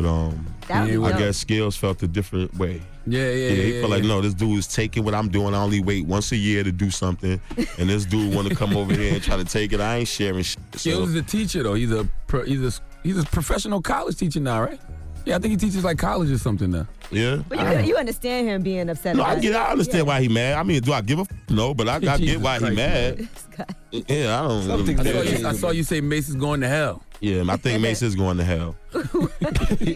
[0.00, 2.80] But um, That would I guess Skillz felt a different way.
[3.06, 4.08] Yeah, yeah, Yeah, he yeah, felt like, yeah.
[4.08, 5.54] no, this dude is taking what I'm doing.
[5.54, 7.40] I only wait once a year to do something,
[7.78, 9.80] and this dude want to come over here and try to take it.
[9.80, 10.60] I ain't sharing shit.
[10.72, 11.74] Skillz is a teacher though.
[11.74, 14.80] He's a pro, he's a he's a professional college teacher now, right?
[15.26, 16.86] Yeah, I think he teaches like college or something now.
[17.10, 17.42] Yeah.
[17.48, 19.54] But you, you understand him being upset No, about I get.
[19.54, 20.54] I understand why he mad.
[20.56, 21.74] I mean, do I give a f- no?
[21.74, 23.28] But I, I get Jesus why he Christ, mad.
[23.90, 24.66] Yeah, I don't.
[24.86, 25.24] Really I saw, care.
[25.24, 27.02] you, I saw you say Mase is going to hell.
[27.20, 28.76] Yeah, I think Mase is going to hell.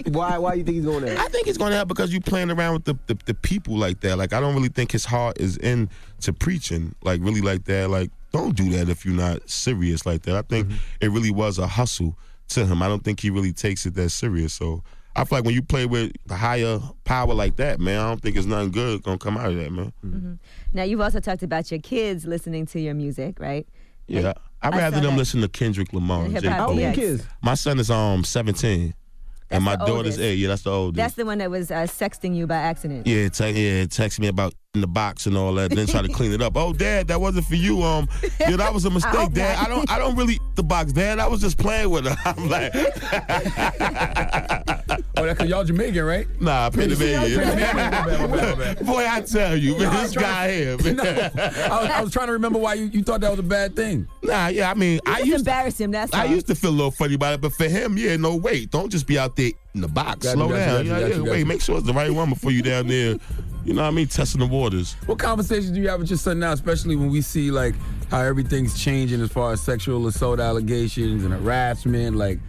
[0.07, 0.39] why?
[0.39, 1.25] Why you think he's going to hell?
[1.25, 3.77] I think he's going to hell because you playing around with the, the, the people
[3.77, 4.17] like that.
[4.17, 5.89] Like I don't really think his heart is in
[6.21, 7.91] to preaching like really like that.
[7.91, 10.37] Like don't do that if you're not serious like that.
[10.37, 12.17] I think it really was a hustle
[12.49, 12.83] to him.
[12.83, 14.53] I don't think he really takes it that serious.
[14.53, 14.83] So
[15.17, 18.21] I feel like when you play with the higher power like that, man, I don't
[18.21, 19.93] think it's nothing good gonna come out of that, man.
[20.05, 20.39] Mhm.
[20.73, 23.67] Now you've also talked about your kids listening to your music, right?
[24.07, 25.19] Yeah, I'd I rather saw them that.
[25.19, 26.25] listen to Kendrick Lamar.
[26.25, 26.49] and Hip J.
[26.51, 26.77] Hop Cole.
[26.77, 27.25] DX.
[27.43, 28.95] My son is um 17,
[29.51, 30.21] and my the daughter's oldest.
[30.21, 30.35] eight.
[30.37, 30.97] Yeah, that's the oldest.
[30.97, 33.07] That's the one that was uh, sexting you by accident.
[33.07, 36.09] Yeah, te- yeah, text me about in the box and all that, then try to
[36.09, 36.57] clean it up.
[36.57, 37.83] Oh, Dad, that wasn't for you.
[37.85, 38.09] Um,
[38.40, 39.57] yeah, that was a mistake, hope Dad.
[39.57, 39.67] not.
[39.67, 41.19] I don't, I don't really the box, Dad.
[41.21, 42.17] I was just playing with her.
[42.25, 42.73] I'm like,
[45.16, 46.27] Oh, that's because y'all Jamaican, right?
[46.40, 47.40] nah, Panamanian.
[47.40, 48.74] Panamanian.
[48.85, 50.96] Boy, I tell you, man, No, this trying guy here, man.
[50.96, 53.44] No, I was, I was trying to remember why you, you thought that was a
[53.44, 54.09] bad thing.
[54.24, 55.90] Nah, yeah, I mean, You I just used to, embarrassed him.
[55.92, 56.31] That's I all.
[56.33, 58.90] used to feel a little funny about it, but for him, yeah, no, wait, don't
[58.90, 60.24] just be out there in the box.
[60.27, 60.68] Got Slow you, down.
[60.68, 61.46] got you, yeah, yeah, you, wait, you.
[61.46, 63.16] make sure it's the right one before you down there.
[63.64, 64.09] You know what I mean?
[64.09, 64.94] Testing the waters.
[65.07, 67.74] What conversations do you have with your son now, especially when we see like
[68.11, 72.16] how everything's changing as far as sexual assault allegations and harassment?
[72.16, 72.40] Like,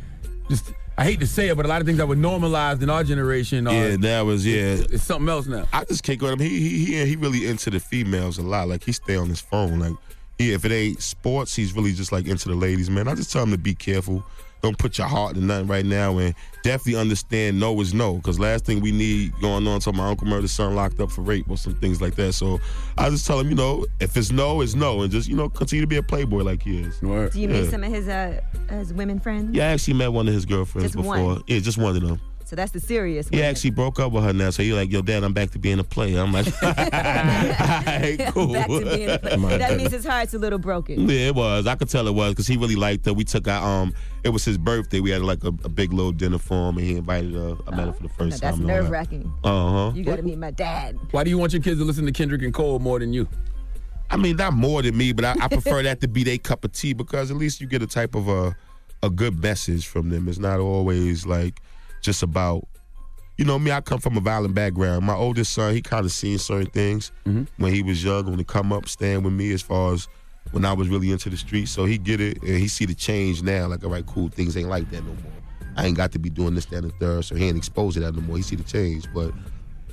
[0.50, 2.90] just I hate to say it, but a lot of things that were normalized in
[2.90, 4.78] our generation are Yeah, that was yeah.
[4.80, 5.66] it's something else now.
[5.74, 6.40] I just kick with him.
[6.40, 8.70] He he he he really into the females a lot.
[8.70, 9.80] Like he stay on his phone.
[9.80, 9.94] Like
[10.38, 13.08] he, if it ain't sports, he's really just like into the ladies, man.
[13.08, 14.24] I just tell him to be careful.
[14.62, 18.16] Don't put your heart in nothing right now, and definitely understand no is no.
[18.16, 21.22] Because last thing we need going on, so my uncle murdered son locked up for
[21.22, 22.34] rape or some things like that.
[22.34, 22.60] So
[22.98, 25.50] I just tell him, you know, if it's no, it's no, and just you know
[25.50, 26.98] continue to be a playboy like he is.
[27.00, 27.48] Do you Yeah.
[27.62, 29.56] meet some of his uh, his women friends?
[29.56, 31.24] Yeah, I actually met one of his girlfriends Just before.
[31.24, 31.44] one?
[31.48, 32.20] Yeah, just one of them.
[32.46, 33.28] So that's the serious.
[33.28, 33.50] He women.
[33.50, 35.80] actually broke up with her now, so you're like, yo, dad, I'm back to being
[35.80, 36.20] a player.
[36.22, 38.54] I'm like, all right, cool.
[38.54, 39.58] Back to being a player.
[39.58, 41.10] That means his heart's a little broken.
[41.10, 41.66] Yeah, it was.
[41.66, 43.14] I could tell it was because he really liked her.
[43.14, 45.00] We took our um, it was his birthday.
[45.00, 47.56] We had like a, a big little dinner for him, and he invited her.
[47.68, 48.66] I met her for the Now, first that's time.
[48.68, 49.34] nerve wracking.
[49.44, 49.92] Uh huh.
[49.96, 50.98] You got to meet my dad.
[51.12, 53.28] Why do you want your kids to listen to Kendrick and Cole more than you?
[54.12, 56.64] I mean, not more than me, but I, I prefer that to be their cup
[56.64, 58.56] of tea because at least you get a type of a
[59.04, 60.28] a good message from them.
[60.28, 61.60] It's not always like
[62.06, 62.68] just about.
[63.38, 65.06] You know me, I come from a violent background.
[65.06, 67.44] My oldest son, he kind of seen certain things mm-hmm.
[67.62, 70.08] when he was young, when he come up, staying with me as far as
[70.52, 71.72] when I was really into the streets.
[71.72, 73.68] So he get it and he see the change now.
[73.68, 75.34] Like, all right, cool, things ain't like that no more.
[75.76, 77.26] I ain't got to be doing this, that, and third.
[77.26, 78.38] So he ain't exposed to that no more.
[78.38, 79.06] He see the change.
[79.14, 79.34] But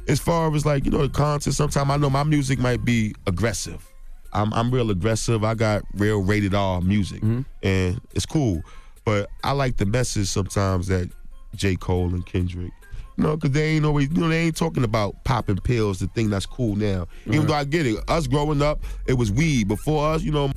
[0.06, 3.12] as far as like, you know, the content, sometimes I know my music might be
[3.26, 3.84] aggressive.
[4.32, 5.42] I'm I'm real aggressive.
[5.42, 7.22] I got real rated R music.
[7.22, 7.40] Mm-hmm.
[7.62, 8.62] And it's cool.
[9.04, 11.10] But I like the message sometimes that
[11.54, 11.76] J.
[11.76, 12.72] Cole and Kendrick.
[13.18, 16.30] Know, because they ain't always, you know, they ain't talking about popping pills, the thing
[16.30, 17.06] that's cool now.
[17.26, 19.68] Even though I get it, us growing up, it was weed.
[19.68, 20.50] Before us, you know,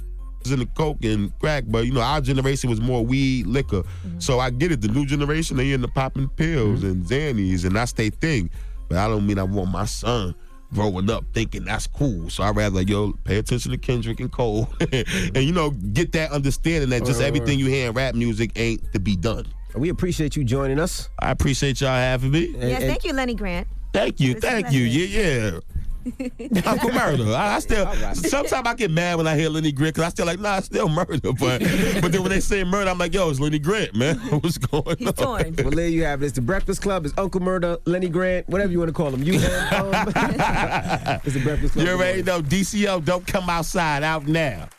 [0.46, 3.82] was in the coke and crack, but you know, our generation was more weed, liquor.
[3.82, 4.20] Mm-hmm.
[4.20, 4.82] So I get it.
[4.82, 6.88] The new generation, they in the popping pills mm-hmm.
[6.88, 8.50] and Xannies, and that's their thing.
[8.88, 10.36] But I don't mean I want my son
[10.74, 12.30] growing up thinking that's cool.
[12.30, 16.12] So I'd rather like, yo, pay attention to Kendrick and Cole, and you know, get
[16.14, 19.16] that understanding that just Right, right, everything you hear in rap music ain't to be
[19.16, 19.46] done.
[19.78, 21.10] We appreciate you joining us.
[21.20, 22.56] I appreciate y'all having me.
[22.58, 23.68] Yes, thank you, Lenny Grant.
[23.94, 24.86] Thank you, thank you.
[24.86, 25.06] pleasure.
[25.06, 25.60] Yeah, yeah.
[26.66, 27.34] Uncle Murda.
[27.34, 30.28] I, I still sometimes I get mad when I hear Lenny Grant because I still
[30.28, 31.18] like, nah, it's still murder.
[31.34, 31.40] But
[32.02, 34.18] but then when they say murder, I'm like, yo, it's Lenny Grant, man.
[34.30, 35.14] What's going He's on?
[35.14, 35.56] torn.
[35.58, 36.28] Well, there you have it.
[36.28, 37.06] It's the Breakfast Club.
[37.06, 39.24] It's Uncle Murda, Lenny Grant, whatever you want to call him.
[39.24, 41.86] You and, um, it's the Breakfast Club.
[41.86, 44.70] You already know DCO don't come outside out now.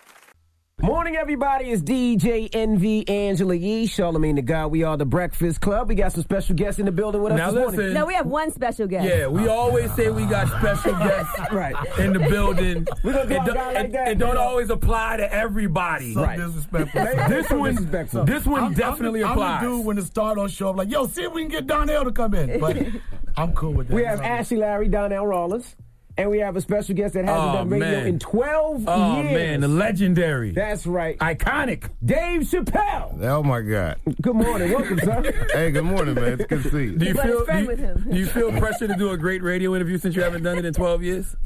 [0.82, 1.70] Morning, everybody.
[1.70, 4.66] It's DJ Envy Angela Yee, Charlemagne the God.
[4.70, 5.88] We are the Breakfast Club.
[5.88, 7.94] We got some special guests in the building with us Now this morning.
[7.94, 9.08] No, we have one special guest.
[9.08, 11.74] Yeah, we always say we got special guests Right.
[11.98, 12.86] in the building.
[13.02, 14.40] We gonna do it, do- guy like it- that, it don't know?
[14.42, 16.12] always apply to everybody.
[16.12, 16.36] So Right.
[16.38, 17.00] disrespectful.
[17.30, 18.24] This one, Disrespectful.
[18.26, 19.62] this one I'm- definitely I'm, applies.
[19.62, 21.50] I'm the dude when the star don't show up, like, yo, see if we can
[21.50, 22.60] get Donnell to come in.
[22.60, 22.76] But
[23.34, 23.94] I'm cool with that.
[23.94, 24.40] We have It's all good.
[24.40, 25.74] Ashy Larry, Donnell Rawlings,
[26.18, 28.06] and we have a special guest that hasn't Oh, done radio man.
[28.06, 29.32] in 12 oh years.
[29.34, 31.18] man, the legendary, That's right.
[31.18, 31.90] iconic.
[32.04, 33.22] Dave Chappelle.
[33.22, 33.98] Oh my God!
[34.22, 34.72] Good morning.
[34.72, 35.46] Welcome, sir.
[35.52, 36.40] Hey, good morning, man.
[36.40, 36.96] It's good to see you.
[36.98, 37.44] Do you feel?
[37.44, 38.06] Do you, with him.
[38.10, 40.64] do you feel pressure to do a great radio interview since you haven't done it
[40.64, 41.36] in 12 years?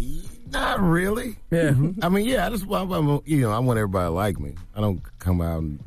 [0.51, 1.37] Not really.
[1.51, 1.75] Yeah.
[2.03, 2.47] I mean, yeah.
[2.47, 4.55] I just, I'm, I'm- you know, I want everybody to like me.
[4.75, 5.81] I don't come out and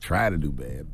[0.00, 0.86] try to do bad,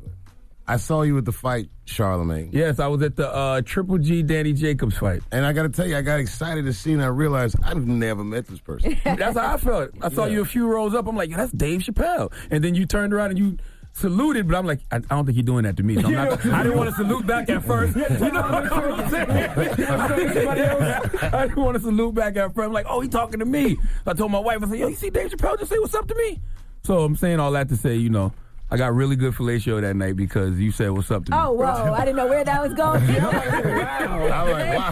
[0.71, 2.51] I saw you at the fight, Charlemagne.
[2.53, 5.21] Yes, I was at the uh, Triple G Danny Jacobs fight.
[5.29, 7.85] And I got to tell you, I got excited to see, and I realized I've
[7.85, 8.97] never met this person.
[9.03, 9.89] That's how I felt.
[10.01, 11.07] I saw you a few rows up.
[11.07, 12.31] I'm like, Yo, that's Dave Chappelle.
[12.51, 13.57] And then you turned around and you
[13.91, 15.95] saluted, but I'm like, I, I don't think he's doing that to me.
[16.01, 17.97] So I'm not, I didn't want to salute back at first.
[18.21, 19.29] You know what I'm saying?
[19.29, 19.65] I
[20.07, 22.65] didn't, I didn't want to salute back at first.
[22.65, 23.77] I'm like, oh, he talking to me.
[24.07, 26.07] I told my wife, I said, yo, you see Dave Chappelle just say what's up
[26.07, 26.39] to me?
[26.83, 28.31] So I'm saying all that to say, you know,
[28.73, 31.37] I got really good fellatio that night because you said what's up to me.
[31.37, 31.93] Oh, whoa.
[31.93, 33.03] I didn't know where that was going.
[33.09, 34.91] I was like, wow.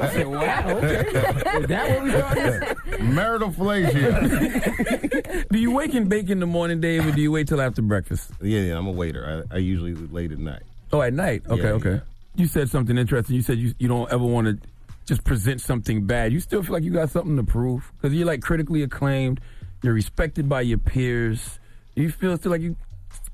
[0.00, 0.68] I said, wow.
[0.68, 1.00] Okay.
[1.58, 3.02] Is that what we started?
[3.02, 5.48] Marital fellatio.
[5.50, 7.82] Do you wake and bake in the morning, Dave, or do you wait till after
[7.82, 8.30] breakfast?
[8.40, 9.44] Yeah, yeah, I'm a waiter.
[9.50, 10.62] I, I usually late at night.
[10.92, 11.42] Oh, at night.
[11.48, 12.00] Okay, Yeah, okay.
[12.36, 13.34] You said something interesting.
[13.34, 14.58] You said you you don't ever want to
[15.06, 16.32] just present something bad.
[16.32, 19.40] You still feel like you got something to prove because you're like critically acclaimed.
[19.82, 21.58] You're respected by your peers.
[21.98, 22.76] You feel still like you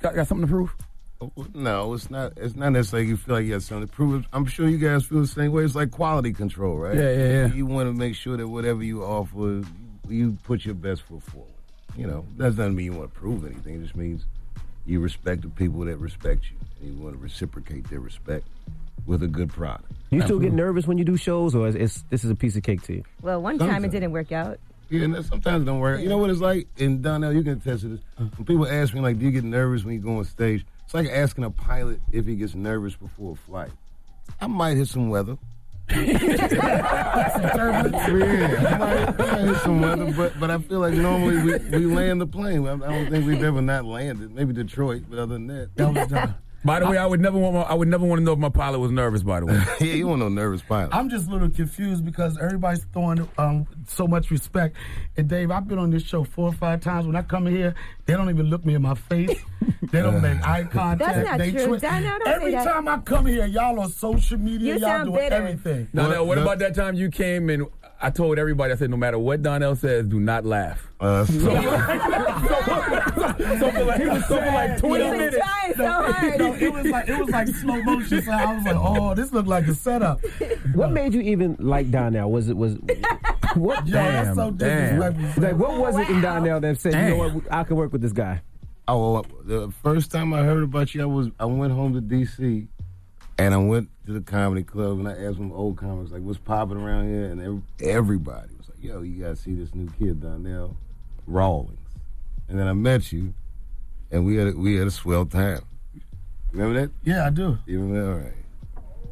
[0.01, 0.75] got, got something to prove.
[1.21, 2.33] Oh, no, it's not.
[2.37, 4.27] It's not necessarily you feel like you got something to prove.
[4.33, 5.65] I'm sure you guys feel the same way.
[5.65, 6.97] It's like quality control, right?
[6.97, 7.53] Yeah, yeah, yeah.
[7.53, 9.63] You want to make sure that whatever you offer,
[10.09, 11.51] you put your best foot forward.
[11.97, 13.77] You know, that doesn't mean you want to prove anything.
[13.77, 14.25] It just means
[14.87, 18.47] you respect the people that respect you, and you want to reciprocate their respect
[19.07, 19.93] with a good product.
[20.11, 22.57] You still get nervous when you do shows, or is it's, this is a piece
[22.57, 23.05] of cake to you?
[23.21, 24.59] Well, one time it didn't work out.
[24.91, 26.01] Yeah, and sometimes it don't work.
[26.01, 26.69] You know what it's like?
[26.79, 28.01] And Donnell, you can attest to this.
[28.17, 30.65] When people ask me, like, do you get nervous when you go on stage?
[30.85, 33.71] It's like asking a pilot if he gets nervous before a flight.
[34.41, 35.37] I might hit some weather.
[35.89, 35.97] I
[38.79, 39.05] might,
[39.41, 42.67] hit some weather, but but I feel like normally we, we land the plane.
[42.67, 44.35] I, don't think we've ever not landed.
[44.35, 45.71] Maybe Detroit, but other than that,
[46.65, 48.39] By the way, I would never want my, I would never want to know if
[48.39, 49.23] my pilot was nervous.
[49.23, 50.95] By the way, yeah, you want no nervous pilot.
[50.95, 54.77] I'm just a little confused because everybody's throwing um, so much respect.
[55.17, 57.07] And Dave, I've been on this show four or five times.
[57.07, 57.75] When I come in here,
[58.07, 59.39] they don't even look me in my face.
[59.91, 60.99] They don't make eye contact.
[60.99, 61.79] That's not they true.
[61.79, 62.65] Donnell, don't Every say that.
[62.65, 65.37] time I come here, y'all on social media, You y'all doing bitter.
[65.37, 65.89] everything.
[65.93, 67.67] Now, now, what about that time you came and
[68.01, 70.85] I told everybody I said no matter what Donnell says, do not laugh.
[71.01, 71.51] Uh, so,
[73.59, 75.37] so, for like, so for like 20 minutes.
[75.77, 76.01] No,
[76.39, 78.23] no, it was like it was like slow motion.
[78.23, 80.21] So I was like, oh, this looked like a setup.
[80.75, 82.31] What made you even like Donnell?
[82.31, 82.77] Was it was
[83.55, 83.87] what?
[83.87, 85.43] Yo, that's so disrespectful.
[85.43, 88.03] Like what was it in Donnell that said, you know what, I can work with
[88.03, 88.43] this guy?
[88.87, 92.01] Oh, well, the first time I heard about you, I was I went home to
[92.03, 92.67] D.C.
[93.39, 96.39] and I went to the comedy club and I asked some old comics like, "What's
[96.39, 100.21] popping around here?" And ev- everybody was like, "Yo, you gotta see this new kid
[100.21, 100.77] Donnell
[101.27, 101.79] Rawlings."
[102.49, 103.33] And then I met you,
[104.15, 105.61] and we had a, we had a swell time.
[106.53, 106.91] Remember that?
[107.03, 107.59] Yeah, I do.
[107.67, 108.13] You remember?
[108.13, 108.33] All right.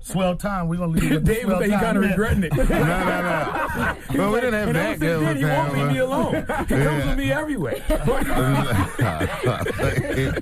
[0.04, 0.66] Swell time.
[0.68, 1.80] We're gonna leave it with the swell said he time.
[1.80, 2.56] kind of regretting it.
[2.56, 3.96] no, no, no.
[4.18, 6.34] Well, we didn't have that ever good then, he won't leave me alone.
[6.34, 7.82] He comes with me everywhere.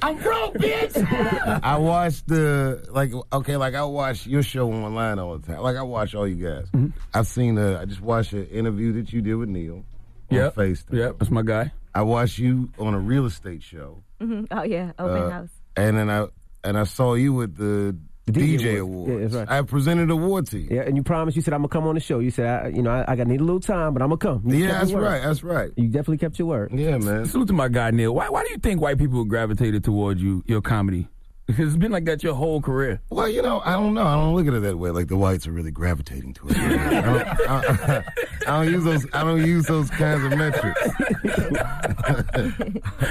[0.02, 1.60] I'm broke, bitch.
[1.62, 5.60] I watched the like okay, like I watch your show online all the time.
[5.62, 6.66] Like I watch all you guys.
[6.70, 6.88] Mm-hmm.
[7.14, 9.84] I've seen uh, I just watched an interview that you did with Neil on
[10.30, 10.54] Yep.
[10.54, 10.92] FaceTime.
[10.92, 11.72] Yep, that's my guy.
[11.94, 14.02] I watched you on a real estate show.
[14.20, 15.50] Hmm Oh yeah, open uh, house.
[15.76, 16.26] And then I
[16.64, 17.96] and I saw you with the,
[18.30, 18.80] DJ DJ, Awards.
[18.80, 19.10] Awards.
[19.10, 19.58] Yeah, that's right.
[19.58, 20.68] I presented an award to you.
[20.70, 21.36] Yeah, and you promised.
[21.36, 22.18] You said I'm gonna come on the show.
[22.18, 24.18] You said, I, you know, I, I got need a little time, but I'm gonna
[24.18, 24.42] come.
[24.46, 25.22] You Yeah, that's right.
[25.22, 25.70] That's right.
[25.76, 26.70] You definitely kept your word.
[26.72, 27.24] Yeah, man.
[27.26, 28.14] Salute to my guy Neil.
[28.14, 31.08] Why, why do you think white people gravitated towards you, your comedy?
[31.50, 33.00] Because it's been like that your whole career.
[33.10, 34.06] Well, you know, I don't know.
[34.06, 34.90] I don't look at it that way.
[34.90, 36.56] Like the whites are really gravitating to it.
[36.56, 38.04] I don't, I,
[38.46, 39.06] I don't use those.
[39.12, 40.80] I don't use those kinds of metrics.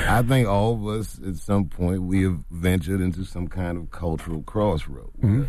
[0.08, 3.92] I think all of us, at some point, we have ventured into some kind of
[3.92, 5.12] cultural crossroad.
[5.18, 5.44] Mm-hmm.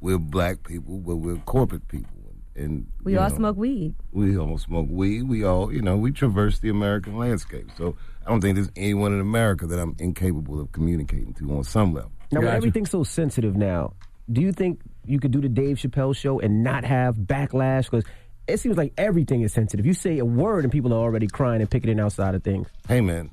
[0.00, 2.10] We're black people, but we're corporate people,
[2.54, 3.94] and We all know, smoke weed.
[4.12, 5.22] We all smoke weed.
[5.22, 7.70] We all, you know, we traverse the American landscape.
[7.76, 11.64] So I don't think there's anyone in America that I'm incapable of communicating to on
[11.64, 12.12] some level.
[12.30, 13.92] Now, with everything's so sensitive now,
[14.30, 17.84] do you think you could do the Dave Chappelle show and not have backlash?
[17.84, 18.04] Because
[18.48, 19.86] it seems like everything is sensitive.
[19.86, 22.68] You say a word and people are already crying and picketing outside of things.
[22.88, 23.30] Hey, man,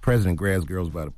[0.00, 1.12] President grabs girls by the.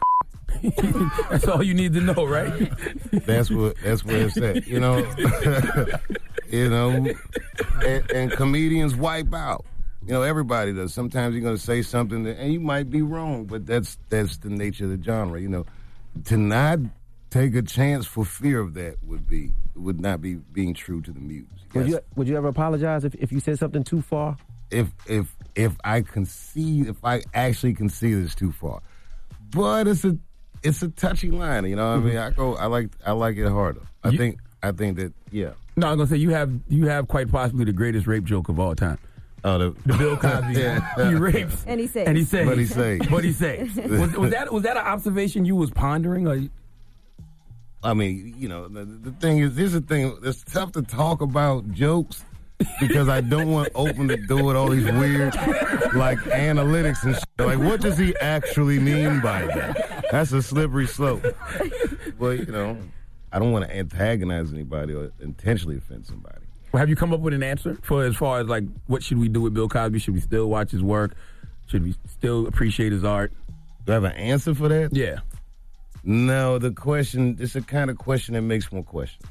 [1.31, 2.71] That's all you need to know, right?
[3.12, 3.77] That's what.
[3.83, 4.66] That's where it's at.
[4.66, 4.99] You know.
[6.51, 7.07] you know,
[7.85, 9.64] and, and comedians wipe out.
[10.07, 10.94] You know, everybody does.
[10.94, 14.38] Sometimes you're going to say something, that, and you might be wrong, but that's that's
[14.38, 15.38] the nature of the genre.
[15.38, 15.66] You know,
[16.25, 16.79] to not
[17.31, 21.13] take a chance for fear of that would be would not be being true to
[21.13, 21.47] the muse.
[21.75, 24.37] Would you Would you ever apologize if, if you said something too far?
[24.71, 28.81] if if if I concede, if I actually concede it's too far,
[29.51, 30.17] but it's a
[30.63, 31.65] it's a touchy line.
[31.67, 32.27] You know, what I mean, mm-hmm.
[32.27, 33.83] I go, I like I like it harder.
[34.05, 35.53] I think I think that yeah.
[35.77, 38.59] No, I'm gonna say you have you have quite possibly the greatest rape joke of
[38.59, 38.99] all time.
[39.44, 40.55] Oh, the, the Bill Cosby.
[40.61, 41.09] Yeah.
[41.09, 42.09] He rapes And he saves.
[42.09, 42.48] and he saves.
[42.48, 43.07] But he saves.
[43.09, 43.77] But he saves.
[43.77, 46.27] was, was that was that an observation you was pondering?
[46.27, 46.38] Or
[47.83, 50.18] I mean, you know, the, the thing is, this is the thing.
[50.24, 52.24] It's tough to talk about jokes
[52.81, 55.37] because I don't want to open the door with all these weird,
[55.94, 57.24] like analytics and shit.
[57.38, 60.07] Like, what does he actually mean by that?
[60.11, 61.24] That's a slippery slope.
[62.18, 62.77] But you know,
[63.31, 66.38] I don't want to antagonize anybody or intentionally offend somebody.
[66.79, 69.19] Well, have you come up with an answer for as far as like what should
[69.19, 69.99] we do with Bill Cosby?
[69.99, 71.17] Should we still watch his work?
[71.67, 73.33] Should we still appreciate his art?
[73.85, 74.95] Do I have an answer for that?
[74.95, 75.19] Yeah.
[76.05, 77.37] No, the question.
[77.41, 79.25] It's a kind of question that makes more questions.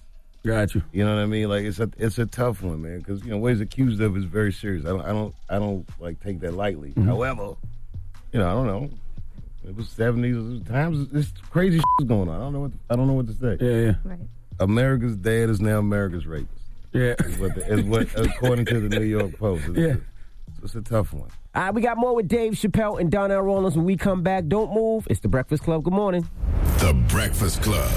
[0.45, 0.81] Got you.
[0.91, 1.47] You know what I mean?
[1.47, 2.97] Like it's a it's a tough one, man.
[2.97, 4.86] Because you know what he's accused of is very serious.
[4.86, 6.89] I don't I don't I don't like take that lightly.
[6.89, 7.07] Mm-hmm.
[7.07, 7.55] However,
[8.33, 8.89] you know I don't know.
[9.65, 11.07] It was seventies times.
[11.13, 12.36] It's crazy shit going on.
[12.36, 13.57] I don't know what I don't know what to say.
[13.65, 13.93] Yeah, yeah.
[14.03, 14.19] Right.
[14.60, 16.51] America's dad is now America's rapist.
[16.97, 17.15] Yeah.
[17.25, 19.63] Is what, the, is what according to the New York Post.
[19.69, 19.95] It's, Yeah.
[20.47, 21.29] it's, it's a tough one.
[21.55, 24.47] All right, we got more with Dave Chappelle and Donnell Rawlings when we come back.
[24.47, 25.07] Don't move.
[25.10, 25.83] It's the Breakfast Club.
[25.83, 26.27] Good morning.
[26.79, 27.89] The Breakfast Club.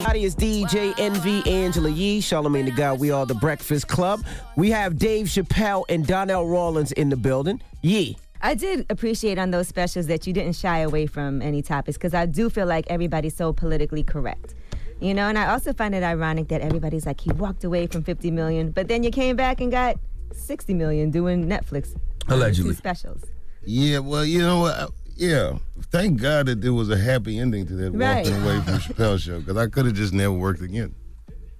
[0.00, 3.00] Howdy, it's DJ Envy Angela Yee, Charlemagne the God.
[3.00, 4.24] We are the Breakfast Club.
[4.56, 7.60] We have Dave Chappelle and Donnell Rawlings in the building.
[7.82, 8.16] Yee.
[8.40, 12.14] I did appreciate on those specials that you didn't shy away from any topics because
[12.14, 14.54] I do feel like everybody's so politically correct.
[15.00, 18.02] You know, and I also find it ironic that everybody's like, he walked away from
[18.02, 19.96] 50 million, but then you came back and got
[20.32, 21.94] 60 million doing Netflix.
[22.28, 22.74] Allegedly.
[22.74, 23.22] Specials.
[23.64, 24.90] Yeah, well, you know what?
[25.16, 25.58] Yeah,
[25.90, 28.24] thank God that there was a happy ending to that Right.
[28.26, 30.94] walking away from Chappelle show because I could have just never worked again.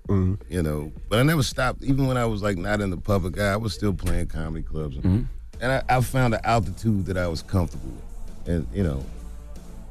[0.08, 0.34] Mm-hmm.
[0.52, 1.82] You know, but I never stopped.
[1.82, 4.62] Even when I was like not in the public eye, I was still playing comedy
[4.62, 5.26] clubs, and,
[5.60, 9.04] and I, I found an altitude that I was comfortable with, and you know,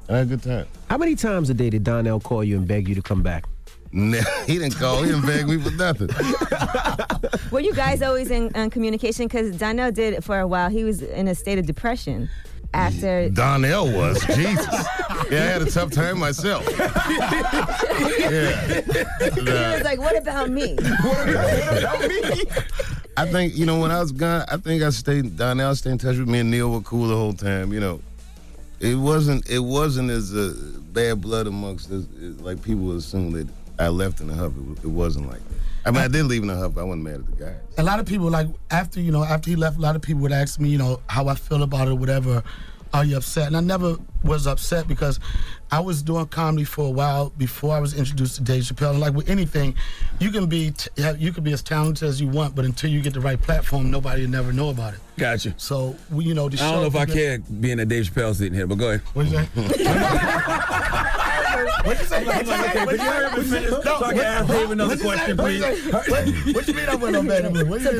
[0.09, 0.67] I had a good time.
[0.89, 3.45] How many times a day did Donnell call you and beg you to come back?
[3.91, 5.01] he didn't call.
[5.03, 6.09] He didn't beg me for nothing.
[7.51, 9.27] Were you guys always in, in communication?
[9.27, 10.69] Because Donnell did it for a while.
[10.69, 12.29] He was in a state of depression
[12.73, 13.29] after.
[13.29, 14.67] Donnell was Jesus.
[15.31, 16.67] Yeah, I had a tough time myself.
[16.77, 16.91] yeah.
[19.31, 20.75] he was like, what about me?
[20.75, 22.43] "What about me?"
[23.17, 25.97] I think you know when I was gone, I think I stayed Donnell stayed in
[25.99, 27.71] touch with me and Neil were cool the whole time.
[27.71, 28.01] You know,
[28.85, 30.53] it wasn't it wasn't as uh,
[30.93, 32.05] bad blood amongst us
[32.39, 34.53] like people assume that I left in a huff.
[34.57, 35.59] It, it wasn't like that.
[35.87, 36.77] I mean, I did leave in a huff.
[36.77, 37.55] I wasn't mad at the guy.
[37.77, 40.21] a lot of people like after you know after he left a lot of people
[40.21, 42.41] would ask me you know how i feel about it or whatever
[42.93, 45.19] are you upset and i never was upset because
[45.75, 48.99] i was doing comedy for a while before i was introduced to dave chappelle and
[49.01, 49.75] like with anything
[50.19, 53.01] you can be t- you can be as talented as you want but until you
[53.01, 55.53] get the right platform nobody will never know about it Gotcha.
[55.57, 58.35] so we, you know the I don't know if I care being a Dave Chappelle
[58.35, 59.01] sitting here, but go ahead.
[59.13, 59.37] What'd you
[61.55, 62.21] What'd you say?
[62.25, 63.69] Okay, but you heard me finish.
[63.69, 65.93] So I can ask Dave another question, What you please.
[65.93, 66.05] What,
[66.55, 67.69] what you mean I went on Bad Mood?
[67.69, 67.99] What you mean?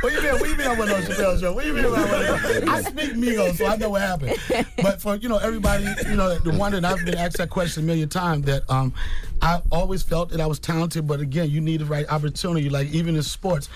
[0.00, 0.32] what you mean?
[0.40, 1.52] What you mean I went on Chappelle show?
[1.52, 2.68] What you mean I went on?
[2.68, 4.36] I speak Migos, so I know what happened.
[4.82, 7.84] But for you know everybody, you know the one that I've been asked that question
[7.84, 8.46] a million times.
[8.46, 8.92] That um,
[9.40, 12.68] I always felt that I was talented, but again, you need the right opportunity.
[12.68, 13.68] Like even in sports,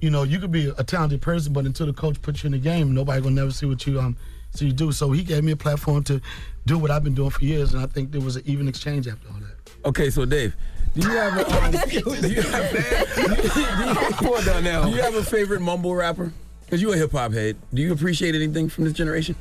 [0.00, 2.52] you know, you could be a talented person, but until the coach puts you in
[2.52, 4.16] the game, nobody gonna never see what you um
[4.54, 4.92] see you do.
[4.92, 6.20] So he gave me a platform to
[6.66, 9.08] do what I've been doing for years, and I think there was an even exchange
[9.08, 9.88] after all that.
[9.88, 10.54] Okay, so Dave,
[10.94, 14.84] do you have a, um, do you have, do you, Poor Donnell.
[14.84, 16.32] Do you have a favorite mumble rapper?
[16.64, 17.56] Because you're a hip hop head.
[17.74, 19.34] Do you appreciate anything from this generation?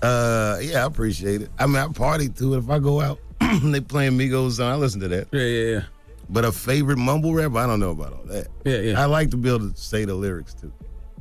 [0.00, 1.50] Uh, yeah, I appreciate it.
[1.58, 2.58] I mean, I party to it.
[2.58, 3.18] If I go out,
[3.62, 4.70] they playing Migos song.
[4.70, 5.28] I listen to that.
[5.32, 5.82] Yeah, yeah, yeah.
[6.30, 8.48] But a favorite mumble rapper, I don't know about all that.
[8.64, 9.00] Yeah, yeah.
[9.00, 10.72] I like to be able to say the lyrics too.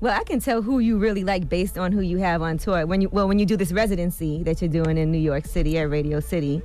[0.04, 2.86] Well, I can tell who you really like based on who you have on tour.
[2.86, 5.78] When you well, when you do this residency that you're doing in New York City
[5.78, 6.62] at Radio City,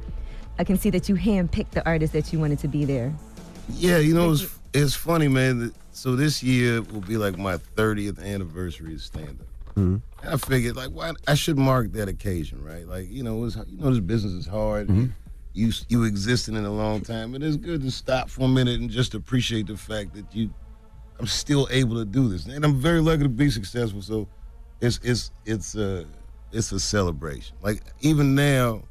[0.58, 3.14] I can see that you handpicked the artists that you wanted to be there.
[3.68, 5.72] Yeah, you know, it's, it's funny, man.
[5.92, 9.74] So this year will be like my 30th anniversary of stand up.
[9.76, 10.02] Mhm.
[10.24, 12.88] I figured, like, why I should mark that occasion, right?
[12.88, 14.90] Like, you know, it's, you know, this business is hard.
[15.52, 18.80] You you existed in a long time, and it's good to stop for a minute
[18.80, 20.50] and just appreciate the fact that you,
[21.18, 24.02] I'm still able to do this, and I'm very lucky to be successful.
[24.02, 24.28] So,
[24.80, 26.06] it's it's it's a
[26.52, 27.56] it's a celebration.
[27.60, 28.82] Like even now,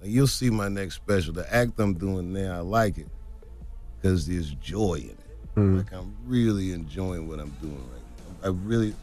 [0.00, 1.32] like, you'll see my next special.
[1.32, 3.08] The act I'm doing now, I like it
[4.00, 5.18] because there's joy in it.
[5.54, 5.76] Hmm.
[5.78, 8.02] Like I'm really enjoying what I'm doing right
[8.42, 8.48] now.
[8.48, 8.94] I really, you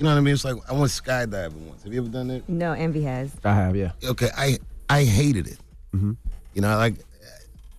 [0.00, 0.34] know what I mean?
[0.34, 1.82] It's like I went skydiving once.
[1.82, 2.48] Have you ever done that?
[2.48, 3.32] No, Envy has.
[3.44, 3.92] I have, yeah.
[4.04, 5.58] Okay, I I hated it.
[5.94, 6.12] Mm-hmm.
[6.54, 6.94] You know, like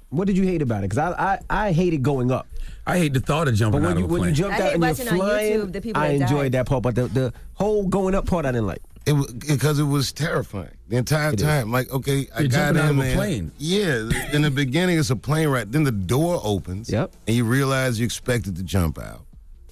[0.10, 0.90] What did you hate about it?
[0.90, 2.48] Because I, I I hated going up.
[2.86, 4.36] I hate the thought of jumping But when out you of a when you plane.
[4.36, 6.42] jumped I out hate and you're watching on flying, YouTube the people I that enjoyed
[6.44, 6.52] died.
[6.54, 8.82] that part, but the, the whole going up part I didn't like.
[9.06, 11.46] it was because it was terrifying the entire It is.
[11.46, 11.72] time.
[11.72, 13.16] Like okay, I You're got jumping out in of a there.
[13.16, 13.52] plane.
[13.58, 15.72] Yeah, in the beginning it's a plane ride.
[15.72, 16.90] Then the door opens.
[16.90, 17.16] Yep.
[17.28, 19.26] And you realize you expected to jump out.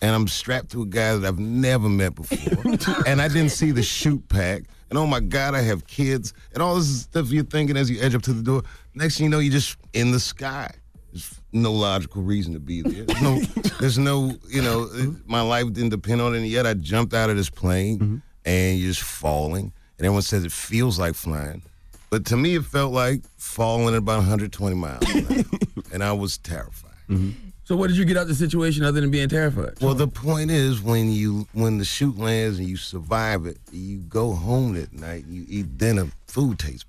[0.04, 2.64] And I'm strapped to a guy that I've never met before.
[3.06, 4.64] and I didn't see the chute pack.
[4.90, 6.34] And oh my God, I have kids.
[6.54, 8.64] And all this stuff you're thinking as you edge up to the door.
[8.96, 10.72] Next thing you know, you're just in the sky.
[11.14, 13.06] There's no logical reason to be there.
[13.06, 13.40] There's no,
[13.80, 15.32] there's no you know, mm-hmm.
[15.32, 16.40] my life didn't depend on it.
[16.40, 18.18] And yet I jumped out of this plane mm-hmm.
[18.46, 19.74] and you're just falling.
[19.98, 21.62] And everyone says it feels like flying.
[22.10, 25.04] But to me, it felt like falling at about 120 miles.
[25.94, 26.92] and I was terrified.
[27.10, 27.50] Mm-hmm.
[27.64, 29.76] So what did you get out of the situation other than being terrified?
[29.80, 34.00] Well, the point is when you when the chute lands and you survive it, you
[34.00, 36.84] go home at night, you eat dinner, food tastes.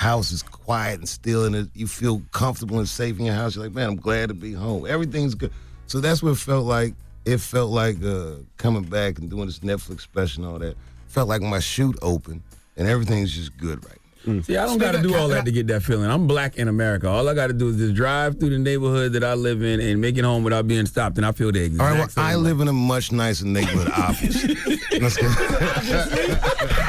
[0.00, 3.54] House is quiet and still, and it, you feel comfortable and safe in your house.
[3.54, 4.86] You're like, man, I'm glad to be home.
[4.86, 5.52] Everything's good.
[5.88, 6.94] So that's what it felt like
[7.26, 10.74] it felt like uh, coming back and doing this Netflix special and all that.
[11.08, 12.42] Felt like my chute open
[12.78, 14.40] and everything's just good right now.
[14.40, 16.10] See, I don't got to do all that to get that feeling.
[16.10, 17.06] I'm black in America.
[17.06, 19.80] All I got to do is just drive through the neighborhood that I live in
[19.80, 22.08] and make it home without being stopped, and I feel the exact All right, well,
[22.08, 22.42] same I way.
[22.42, 24.56] live in a much nicer neighborhood, obviously.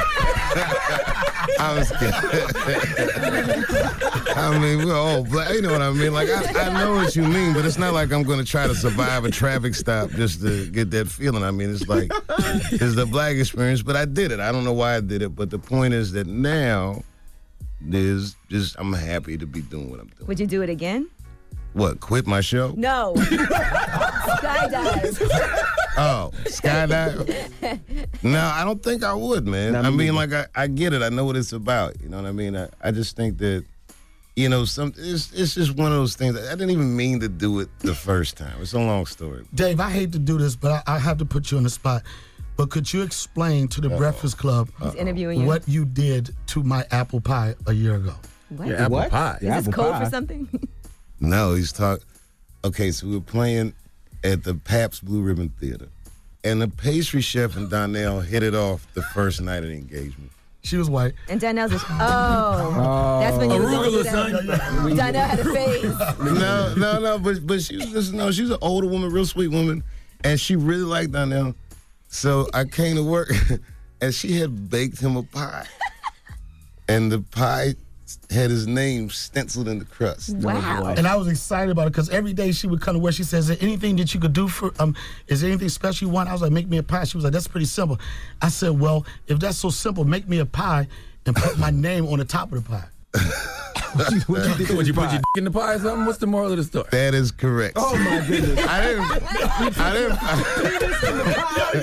[1.62, 2.12] I was kidding.
[4.36, 5.54] I mean, we're all black.
[5.54, 6.12] You know what I mean?
[6.12, 8.66] Like, I, I know what you mean, but it's not like I'm going to try
[8.66, 11.44] to survive a traffic stop just to get that feeling.
[11.44, 12.10] I mean, it's like,
[12.72, 14.40] it's the black experience, but I did it.
[14.40, 17.04] I don't know why I did it, but the point is that now,
[17.80, 20.26] there's just, I'm happy to be doing what I'm doing.
[20.26, 21.08] Would you do it again?
[21.74, 22.74] What, quit my show?
[22.76, 23.14] No.
[24.42, 25.78] Skydive.
[25.96, 27.28] Oh, skydive?
[28.22, 29.76] no, I don't think I would, man.
[29.76, 31.02] I mean, like I, I get it.
[31.02, 32.00] I know what it's about.
[32.00, 32.56] You know what I mean?
[32.56, 33.64] I, I just think that,
[34.36, 36.36] you know, some it's it's just one of those things.
[36.36, 38.60] I didn't even mean to do it the first time.
[38.62, 39.44] It's a long story.
[39.54, 41.70] Dave, I hate to do this, but I, I have to put you on the
[41.70, 42.02] spot.
[42.56, 45.46] But could you explain to the Breakfast Club He's interviewing you.
[45.46, 48.14] what you did to my apple pie a year ago?
[48.50, 48.68] What?
[48.68, 49.38] Yeah, apple pie.
[49.40, 50.48] Is this code for something?
[51.24, 52.04] No, he's talking.
[52.64, 53.74] Okay, so we were playing
[54.24, 55.88] at the Pabst Blue Ribbon Theater,
[56.44, 60.30] and the pastry chef and Donnell hit it off the first night of the engagement.
[60.64, 61.14] She was white.
[61.28, 63.18] And Donnell's just, oh.
[63.20, 64.96] That's when you were going through Arugula, that.
[64.96, 66.18] Donnell had a face.
[66.20, 67.18] no, no, no.
[67.18, 68.30] But but she was just no.
[68.30, 69.82] She's an older woman, real sweet woman,
[70.22, 71.54] and she really liked Donnell.
[72.08, 73.32] So I came to work,
[74.00, 75.66] and she had baked him a pie,
[76.88, 77.74] and the pie
[78.30, 80.36] had his name stenciled in the crust.
[80.36, 80.94] Wow.
[80.96, 83.24] And I was excited about it because every day she would come to where She
[83.24, 84.94] says, "Is there anything that you could do for um?
[85.28, 87.24] Is there anything special you want?" I was like, "Make me a pie." She was
[87.24, 87.98] like, "That's pretty simple."
[88.40, 90.88] I said, "Well, if that's so simple, make me a pie
[91.26, 92.88] and put my name on the top of the pie."
[93.94, 94.20] What you,
[94.66, 96.06] did, what, you put your dick in the pie or something?
[96.06, 96.88] What's the moral of the story?
[96.92, 97.74] That is correct.
[97.76, 98.58] Oh my goodness.
[98.66, 99.04] I didn't.
[99.78, 100.16] I didn't.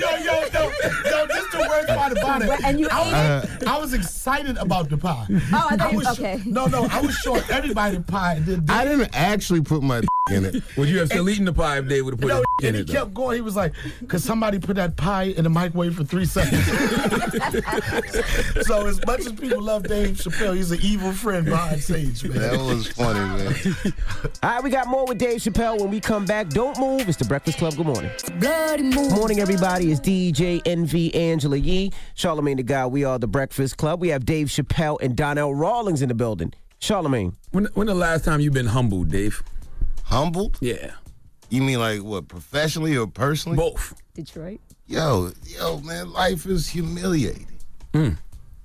[0.00, 0.70] yo, yo, yo,
[1.08, 1.39] yo, this the
[1.70, 2.50] worst part about it.
[2.64, 5.26] And you I ate was, I was excited about the pie.
[5.30, 6.42] Oh, I thought you- was okay.
[6.44, 8.34] no, no, I was showing everybody the pie.
[8.34, 10.62] And then, I didn't actually put my in it.
[10.76, 12.68] Would you have still eaten the pie if they would have put No, his dick
[12.68, 12.86] in and he it?
[12.86, 12.92] though?
[13.04, 13.36] kept going.
[13.36, 13.72] He was like,
[14.06, 16.64] "Cause somebody put that pie in the microwave for three seconds."
[18.66, 22.38] so as much as people love Dave Chappelle, he's an evil friend behind stage, man.
[22.38, 23.54] That was funny, man.
[24.42, 26.48] All right, we got more with Dave Chappelle when we come back.
[26.50, 27.08] Don't move.
[27.08, 27.74] It's the Breakfast Club.
[27.76, 28.10] Good morning.
[28.38, 29.12] Bloody move.
[29.12, 29.90] Morning, everybody.
[29.90, 32.88] It's DJ Envy Angela Yee, Charlemagne the God.
[32.92, 34.00] We are the Breakfast Club.
[34.00, 36.52] We have Dave Chappelle and Donnell Rawlings in the building.
[36.78, 37.36] Charlemagne.
[37.52, 39.42] When, when the last time you been humbled, Dave?
[40.04, 40.58] Humbled?
[40.60, 40.92] Yeah.
[41.50, 42.28] You mean like what?
[42.28, 43.56] Professionally or personally?
[43.56, 43.94] Both.
[44.14, 44.60] Detroit.
[44.86, 47.46] Yo, yo, man, life is humiliating.
[47.92, 48.16] Mm.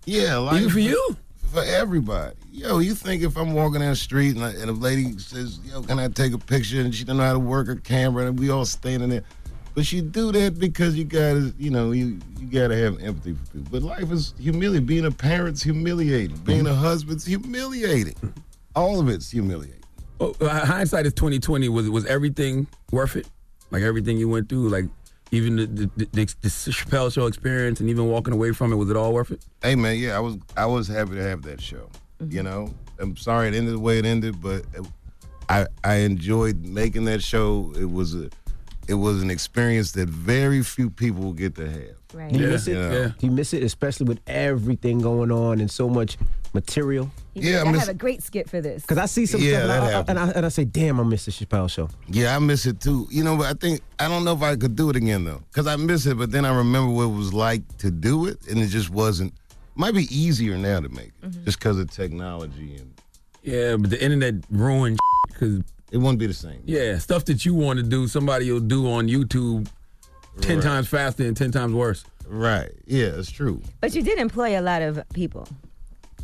[0.06, 0.58] Yeah, life.
[0.58, 1.18] Even for you?
[1.56, 2.36] for everybody.
[2.52, 5.60] Yo, you think if I'm walking down the street and, I, and a lady says,
[5.64, 8.28] "Yo, can I take a picture?" and she don't know how to work a camera,
[8.28, 9.24] and we all standing there,
[9.76, 13.46] but you do that because you gotta, you know, you you gotta have empathy for
[13.52, 13.68] people.
[13.70, 14.86] But life is humiliating.
[14.86, 16.38] Being a parent's humiliating.
[16.38, 16.68] Being mm-hmm.
[16.68, 18.14] a husband's humiliating.
[18.14, 18.40] Mm-hmm.
[18.76, 19.84] All of it's humiliating.
[20.22, 21.68] Oh, uh, hindsight is twenty twenty.
[21.68, 23.28] Was was everything worth it?
[23.70, 24.86] Like everything you went through, like
[25.32, 28.90] even the, the, the, the Chappelle show experience, and even walking away from it, was
[28.90, 29.46] it all worth it?
[29.62, 31.90] Hey man, yeah, I was I was happy to have that show.
[32.20, 32.44] You mm-hmm.
[32.44, 34.84] know, I'm sorry it ended the way it ended, but uh,
[35.50, 37.74] I I enjoyed making that show.
[37.78, 38.30] It was a
[38.88, 41.96] it was an experience that very few people will get to have.
[42.14, 42.32] Right.
[42.32, 42.76] Do you miss it?
[42.78, 42.92] Yeah.
[42.94, 43.12] Yeah.
[43.20, 46.18] You miss it, especially with everything going on and so much
[46.54, 47.12] material?
[47.34, 48.84] Yeah, I I miss- have a great skit for this.
[48.84, 51.00] Because I see some Yeah, stuff and that I, and, I, and I say, damn,
[51.00, 51.90] I miss the Chappelle show.
[52.08, 53.08] Yeah, I miss it too.
[53.12, 55.42] You know, but I think I don't know if I could do it again though,
[55.52, 56.18] because I miss it.
[56.18, 59.34] But then I remember what it was like to do it, and it just wasn't.
[59.78, 61.44] Might be easier now to make it, mm-hmm.
[61.44, 62.94] just because of technology and
[63.44, 65.62] Yeah, but the internet ruined because
[65.96, 66.62] it wouldn't be the same.
[66.66, 69.68] yeah, stuff that you want to do, somebody will do on YouTube
[70.42, 70.64] ten Right.
[70.64, 72.04] times faster and ten times worse.
[72.28, 72.72] Right.
[72.86, 73.62] Yeah, it's true.
[73.82, 75.48] But you did employ a lot of people.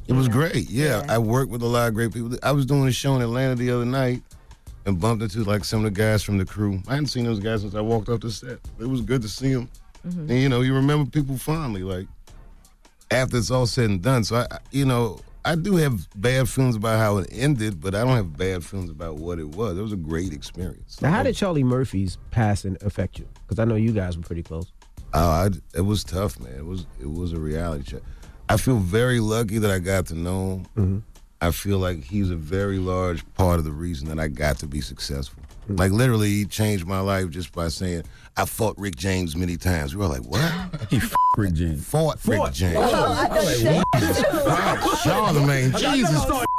[0.07, 0.69] It was great.
[0.69, 2.35] Yeah, I worked with a lot of great people.
[2.43, 4.21] I was doing a show in Atlanta the other night
[4.85, 6.81] and bumped into like some of the guys from the crew.
[6.87, 8.59] I hadn't seen those guys since I walked off the set.
[8.79, 9.69] It was good to see them.
[10.05, 10.19] Mm-hmm.
[10.21, 12.07] And you know, you remember people fondly, like
[13.11, 14.23] after it's all said and done.
[14.23, 17.95] So I, I- you know, I do have bad feelings about how it ended, but
[17.95, 19.77] I don't have bad feelings about what it was.
[19.77, 21.01] It was a great experience.
[21.01, 23.27] Now, how did Charlie Murphy's passing affect you?
[23.47, 24.71] Because I know you guys were pretty close.
[25.13, 26.53] Oh, I, it was tough, man.
[26.53, 28.01] It was it was a reality check.
[28.49, 30.65] I feel very lucky that I got to know him.
[30.77, 30.99] Mm-hmm.
[31.41, 34.67] I feel like he's a very large part of the reason that I got to
[34.67, 35.41] be successful.
[35.77, 38.03] Like literally, he changed my life just by saying
[38.37, 39.95] I fought Rick James many times.
[39.95, 40.51] We were like, what?
[40.89, 41.85] He f- Rick James.
[41.85, 42.77] Fought Rick James.
[42.77, 46.49] Oh, I thought you said Wow, Charlemagne, Jesus I don't know what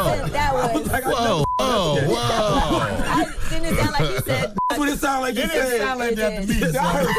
[0.00, 0.88] accent that was.
[1.04, 1.44] Whoa.
[1.58, 2.08] Oh, Yeah.
[2.08, 3.24] wow.
[3.50, 4.54] Didn't it sound like you said?
[4.68, 5.80] That's what it sounded like you It didn't said.
[5.80, 6.78] sound like that to me.
[6.78, 7.16] I heard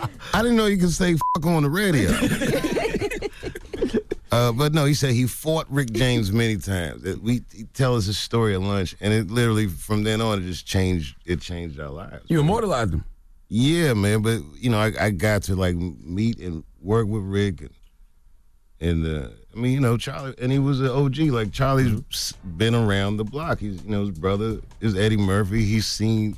[0.00, 0.10] son.
[0.34, 2.10] I didn't know you could say fuck on the radio.
[4.36, 7.04] uh, but no, he said he fought Rick James many times.
[7.04, 10.38] It- We he tell us his story at lunch, and it literally from then on
[10.42, 11.16] it just changed.
[11.24, 12.24] It changed our lives.
[12.28, 13.04] You immortalized him.
[13.48, 14.22] Yeah, man.
[14.22, 17.70] But you know, I, I got to like meet and work with Rick, and
[18.80, 21.18] and uh, I mean, you know, Charlie, and he was an OG.
[21.30, 23.58] Like Charlie's been around the block.
[23.60, 25.64] He's you know his brother is Eddie Murphy.
[25.64, 26.36] He's seen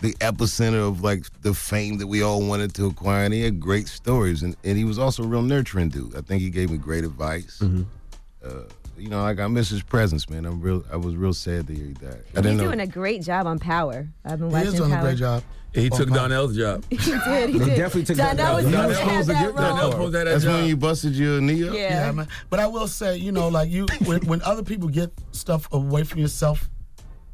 [0.00, 3.60] the epicenter of like the fame that we all wanted to acquire, and he had
[3.60, 4.42] great stories.
[4.42, 6.16] And, and he was also a real nurturing dude.
[6.16, 7.60] I think he gave me great advice.
[7.62, 8.62] Uh,
[8.96, 10.44] you know, like I miss his presence, man.
[10.46, 10.84] I'm real.
[10.92, 12.12] I was real sad to hear he died.
[12.12, 12.64] I He's didn't know.
[12.64, 14.08] doing a great job on Power.
[14.24, 15.42] I've been He watching is doing a great job.
[15.72, 16.84] He took Oh, my- Donnell's job.
[16.90, 17.50] he did.
[17.50, 17.76] He They did.
[17.76, 18.92] definitely took that Donnell was job.
[18.92, 19.90] supposed Donnell to have supposed to that get- Donnell role.
[19.92, 20.54] supposed to that That's job.
[20.54, 21.74] when you busted your knee up.
[21.74, 21.80] Yeah.
[22.06, 22.28] Yeah, man.
[22.50, 26.02] But I will say, you know, like you, when, when other people get stuff away
[26.04, 26.68] from yourself,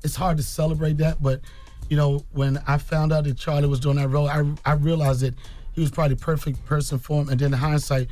[0.04, 1.22] it's hard to celebrate that.
[1.22, 1.40] But,
[1.88, 5.20] you know, when I found out that Charlie was doing that role, I, I realized
[5.20, 5.34] that
[5.72, 7.28] he was probably the perfect person for him.
[7.28, 8.08] And then in hindsight,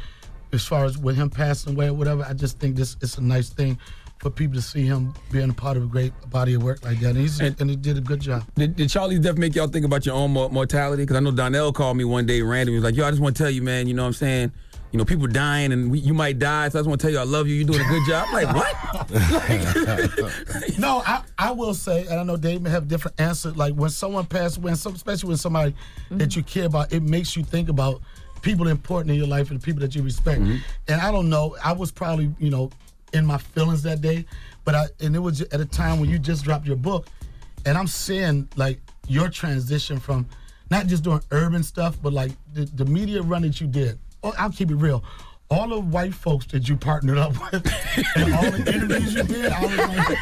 [0.53, 3.23] as far as with him passing away or whatever, I just think this it's a
[3.23, 3.79] nice thing
[4.19, 7.01] for people to see him being a part of a great body of work like
[7.01, 7.11] that.
[7.11, 8.45] And, he's, and, he did a good job.
[8.55, 11.03] Did, did Charlie's death make y'all think about your own mortality?
[11.03, 12.79] Because I know Donnell called me one day randomly.
[12.79, 14.15] He was like, yo, I just want to tell you, man, you know what I'm
[14.15, 14.53] saying?
[14.95, 17.13] You know, people dying and we, you might die, so I just want to tell
[17.13, 17.57] you I love you.
[17.57, 18.29] You're doing a good job.
[18.29, 18.73] I'm like, what?
[20.79, 23.57] no, I, I will say, and I know Dave may have different answers.
[23.57, 25.75] Like when someone passes away, and some, especially when somebody
[26.11, 26.39] that mm-hmm.
[26.39, 28.03] you care about, it makes you think about
[28.43, 30.41] people important in your life and the people that you respect.
[30.41, 30.59] Mm-hmm.
[30.87, 32.71] And I don't know, I was probably you know
[33.13, 34.25] in my feelings that day,
[34.65, 37.09] but I and it was at a time when you just dropped your book,
[37.67, 38.79] and I'm seeing like
[39.09, 40.29] your transition from
[40.71, 43.99] not just doing urban stuff, but like the, the media run that you did.
[44.25, 45.05] Oh, I'll keep it real.
[45.51, 47.71] All the white folks that you partnered up with,
[48.17, 50.19] and all the interviews you did, I was like,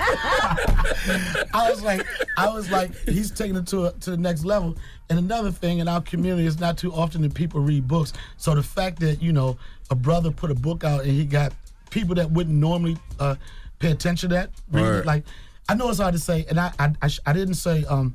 [1.54, 4.76] I was like, I was like, he's taking it to a, to the next level.
[5.08, 8.12] And another thing in our community is not too often that people read books.
[8.36, 9.56] So the fact that you know
[9.90, 11.52] a brother put a book out and he got
[11.90, 13.36] people that wouldn't normally uh,
[13.78, 15.24] pay attention to that, read it, like
[15.68, 18.14] I know it's hard to say, and I I, I, sh- I didn't say um.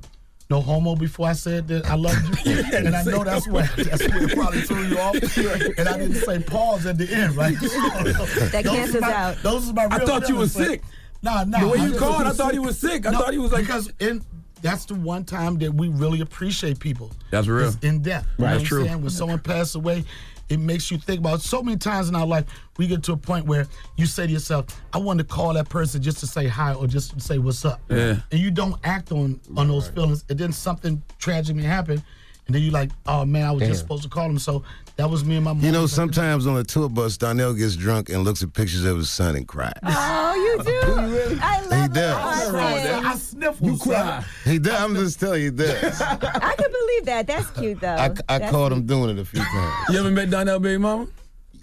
[0.49, 4.07] No homo before I said that I loved you, and I know that's where that's
[4.07, 5.15] where it probably threw you off.
[5.77, 7.53] And I didn't say pause at the end, right?
[7.61, 9.37] That Those cancels my, out.
[9.43, 10.81] Those are my I thought you feelings, was sick.
[11.21, 11.59] Nah, nah.
[11.59, 13.05] The way you called, I thought he was sick.
[13.05, 14.23] I thought he was like- because in
[14.61, 17.11] that's the one time that we really appreciate people.
[17.29, 17.67] That's real.
[17.67, 18.25] Is in death.
[18.39, 18.51] You Right.
[18.53, 18.79] know That's what true.
[18.81, 19.01] I'm saying?
[19.01, 20.03] When someone passes away,
[20.49, 22.45] it makes you think about so many times in our life
[22.77, 23.67] we get to a point where
[23.97, 26.87] you say to yourself, I want to call that person just to say hi or
[26.87, 27.81] just to say what's up.
[27.89, 28.17] Yeah.
[28.31, 30.23] And you don't act on on those feelings.
[30.29, 32.01] And then something tragic may happen.
[32.45, 33.69] And then you're like, oh man, I was Damn.
[33.71, 34.39] just supposed to call him.
[34.39, 34.63] So
[34.95, 35.61] that was me and my mom.
[35.65, 38.95] You know, sometimes on the tour bus, Donnell gets drunk and looks at pictures of
[38.97, 39.73] his son and cries.
[39.83, 41.39] Oh, you do?
[41.41, 41.93] I love He it.
[41.93, 42.15] does.
[42.15, 42.55] Austin.
[42.55, 42.86] I
[43.17, 43.67] sniffle.
[43.67, 44.23] You cry.
[44.45, 44.73] He does.
[44.81, 46.01] I'm just telling you, this.
[46.01, 47.27] I can believe that.
[47.27, 47.87] That's cute, though.
[47.95, 48.77] I, I That's caught sweet.
[48.79, 49.75] him doing it a few times.
[49.89, 51.07] You ever met Donnell Baby Mama?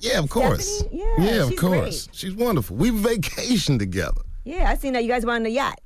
[0.00, 0.80] Yeah, of course.
[0.80, 1.04] Stephanie?
[1.18, 2.06] Yeah, of course.
[2.06, 2.16] great.
[2.16, 2.76] She's wonderful.
[2.76, 4.20] We vacationed together.
[4.44, 5.80] Yeah, I seen that you guys were on the yacht.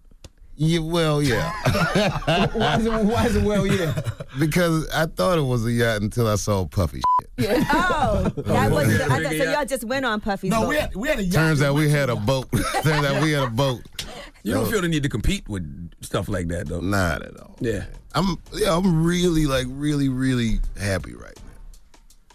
[0.60, 1.52] Yeah, well, yeah.
[2.52, 3.94] why, is it, why is it well, yeah?
[4.40, 7.00] because I thought it was a yacht until I saw Puffy.
[7.38, 7.46] shit.
[7.70, 8.88] Oh, that was.
[8.98, 9.04] yeah.
[9.08, 10.68] I thought, so y'all just went on Puffy's No, boat.
[10.70, 11.32] we had we had a yacht.
[11.34, 12.48] Turns out we had a boat.
[12.82, 13.82] Turns out we had a boat.
[14.42, 16.80] You don't feel the need to compete with stuff like that, though.
[16.80, 17.54] Not at all.
[17.60, 17.84] Yeah.
[18.14, 21.38] I'm yeah, I'm really like really really happy right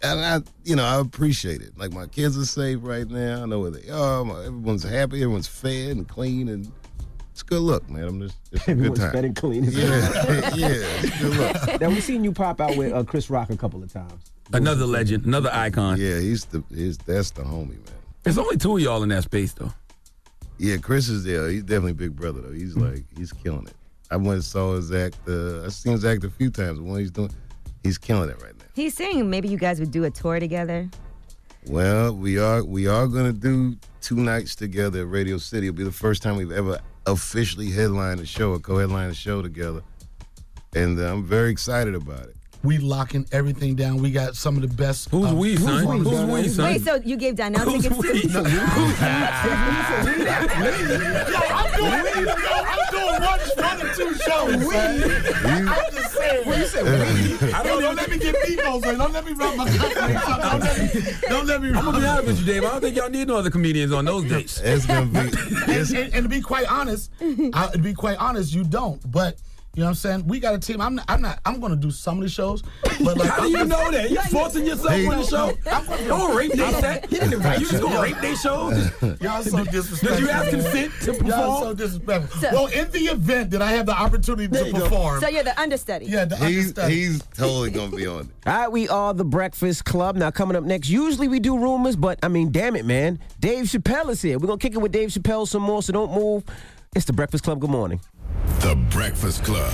[0.02, 1.78] now, and I you know I appreciate it.
[1.78, 3.44] Like my kids are safe right now.
[3.44, 4.24] I know where they are.
[4.24, 5.22] My, everyone's happy.
[5.22, 6.72] Everyone's fed and clean, and
[7.34, 8.04] it's a good look, man.
[8.04, 9.12] I'm just it's a good time.
[9.12, 9.64] fed and clean.
[9.64, 9.72] Yeah,
[10.56, 10.68] yeah,
[11.02, 11.82] it's good look.
[11.82, 14.32] now we've seen you pop out with uh, Chris Rock a couple of times.
[14.54, 16.00] Another legend, another icon.
[16.00, 17.96] Yeah, he's the he's that's the homie, man.
[18.22, 19.74] There's only two of y'all in that space, though.
[20.60, 21.50] Yeah, Chris is there.
[21.50, 22.54] He's definitely big brother though.
[22.54, 23.74] He's like he's killing it.
[24.12, 25.18] I went and saw his act.
[25.28, 26.78] Uh, I've seen his act a few times.
[26.78, 27.32] But when he's doing,
[27.82, 28.66] he's killing it right now.
[28.76, 30.88] He's saying maybe you guys would do a tour together.
[31.66, 35.68] Well, we are we are gonna do two nights together at Radio City.
[35.68, 39.42] It'll be the first time we've ever officially headlined a show, a co-headlined a show
[39.42, 39.82] together,
[40.76, 42.36] and uh, I'm very excited about it.
[42.64, 43.98] We locking everything down.
[43.98, 45.10] We got some of the best.
[45.10, 45.82] Who's um, we, son?
[45.82, 46.08] performers.
[46.08, 46.66] Who's we, son?
[46.66, 48.22] Wait, so you gave Donnell Who's tickets we?
[48.22, 48.30] too?
[48.30, 48.46] Yo, I'm
[51.76, 52.63] doing, yo, I'm
[52.94, 54.72] doing one, one or two shows.
[54.72, 55.68] man.
[55.68, 56.48] I'm just saying.
[56.48, 56.82] What you say?
[57.54, 58.98] I don't, don't let me get egos, man.
[58.98, 60.14] Don't let me run my company.
[60.14, 61.20] Don't let me.
[61.30, 61.70] Don't let me.
[61.70, 62.64] I'm gonna be my honest with you, Dave.
[62.64, 64.60] I don't think y'all need no other comedians on those dates.
[64.62, 65.20] It's gonna be.
[65.20, 67.12] and, and, and to be quite honest,
[67.54, 69.00] I, to be quite honest, you don't.
[69.12, 69.38] But
[69.76, 70.28] You know what I'm saying?
[70.28, 70.80] We got a team.
[70.80, 71.06] I'm not.
[71.08, 71.40] I'm not.
[71.46, 72.62] I'm going to do some of the shows,
[73.04, 74.12] but like, How do you know that?
[74.12, 75.58] You forcing yourself Hey, on the show?
[75.72, 77.10] I'm gonna- Don't rape they set.
[77.10, 77.68] He didn't you.
[77.68, 78.92] Just gonna rape they shows?
[79.22, 80.10] Y'all so disrespectful.
[80.10, 80.72] Did you ask him man.
[80.72, 81.28] sit to perform?
[81.28, 82.40] Y'all so disrespectful.
[82.42, 85.60] So- well, in the event that I have the opportunity to perform, So you're the
[85.60, 86.06] understudy.
[86.06, 86.94] yeah, the He's understudy.
[86.94, 88.28] he's totally gonna be on it.
[88.48, 90.16] All right, we are the Breakfast Club.
[90.18, 93.18] Now, coming up next, usually we do rumors, but I mean, damn it, man.
[93.40, 94.38] Dave Chappelle is here.
[94.38, 96.44] We're going to kick it with Dave Chappelle some more, so don't move.
[96.96, 97.60] It's the Breakfast Club.
[97.60, 98.00] Good morning.
[98.60, 99.72] The Breakfast Club.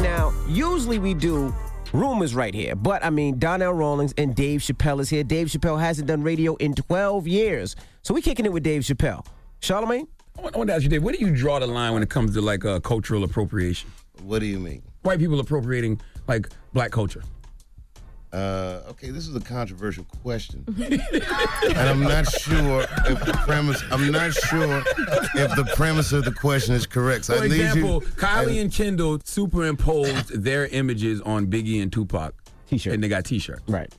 [0.00, 1.54] Now, usually we do
[1.92, 5.24] rumors right here, but I mean, Donnell Rawlings and Dave Chappelle is here.
[5.24, 9.24] Dave Chappelle hasn't done radio in 12 years, so we're kicking it with Dave Chappelle.
[9.60, 10.08] Charlemagne?
[10.38, 12.02] I want I want to ask you, Dave, where do you draw the line when
[12.02, 13.90] it comes to like uh, cultural appropriation?
[14.22, 14.82] What do you mean?
[15.02, 17.22] White people appropriating like black culture.
[18.36, 23.82] Uh, okay, this is a controversial question, and I'm not sure if the premise.
[23.90, 24.78] I'm not sure
[25.34, 27.24] if the premise of the question is correct.
[27.24, 31.80] So For I need example, you, Kylie I- and Kendall superimposed their images on Biggie
[31.82, 32.34] and Tupac.
[32.68, 32.92] T-shirt.
[32.92, 33.62] And they got T-shirts.
[33.68, 33.90] Right.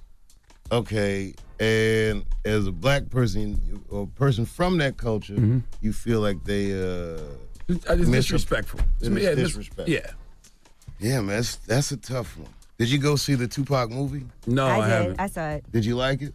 [0.72, 5.60] Okay, and as a black person or a person from that culture, Mm-hmm.
[5.82, 7.18] you feel like they uh,
[7.68, 8.82] It's, it's misrep- disrespectful.
[9.02, 9.90] It's- yeah, disrespectful.
[9.92, 10.12] Yeah.
[11.00, 12.50] Yeah, man, that's, that's a tough one.
[12.78, 14.26] Did you go see the Tupac movie?
[14.46, 14.90] No, I, I, did.
[14.90, 15.20] haven't.
[15.20, 15.72] I saw it.
[15.72, 16.34] Did you like it?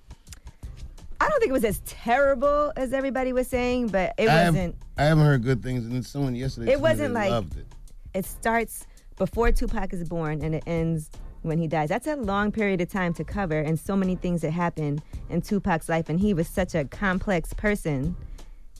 [1.20, 4.76] I don't think it was as terrible as everybody was saying, but it I wasn't.
[4.98, 6.72] I haven't heard good things, and then someone yesterday.
[6.72, 7.66] It wasn't they like- loved it.
[8.12, 8.86] It starts
[9.16, 11.10] before Tupac is born and it ends
[11.42, 11.88] when he dies.
[11.88, 15.42] That's a long period of time to cover, and so many things that happened in
[15.42, 18.16] Tupac's life, and he was such a complex person,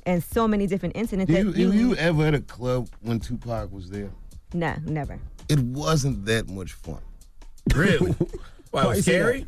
[0.05, 1.33] and so many different incidents.
[1.33, 4.11] Do that you, have you ever at a club when Tupac was there?
[4.53, 5.19] No, never.
[5.49, 7.01] It wasn't that much fun.
[7.75, 8.15] Really?
[8.71, 9.47] Why you say scary?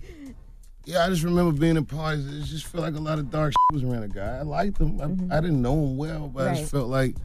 [0.86, 2.26] Yeah, I just remember being in parties.
[2.26, 4.38] It just felt like a lot of dark shit was around the guy.
[4.38, 5.00] I liked him.
[5.00, 5.32] I, mm-hmm.
[5.32, 6.56] I didn't know him well, but I Right.
[6.58, 7.16] just felt like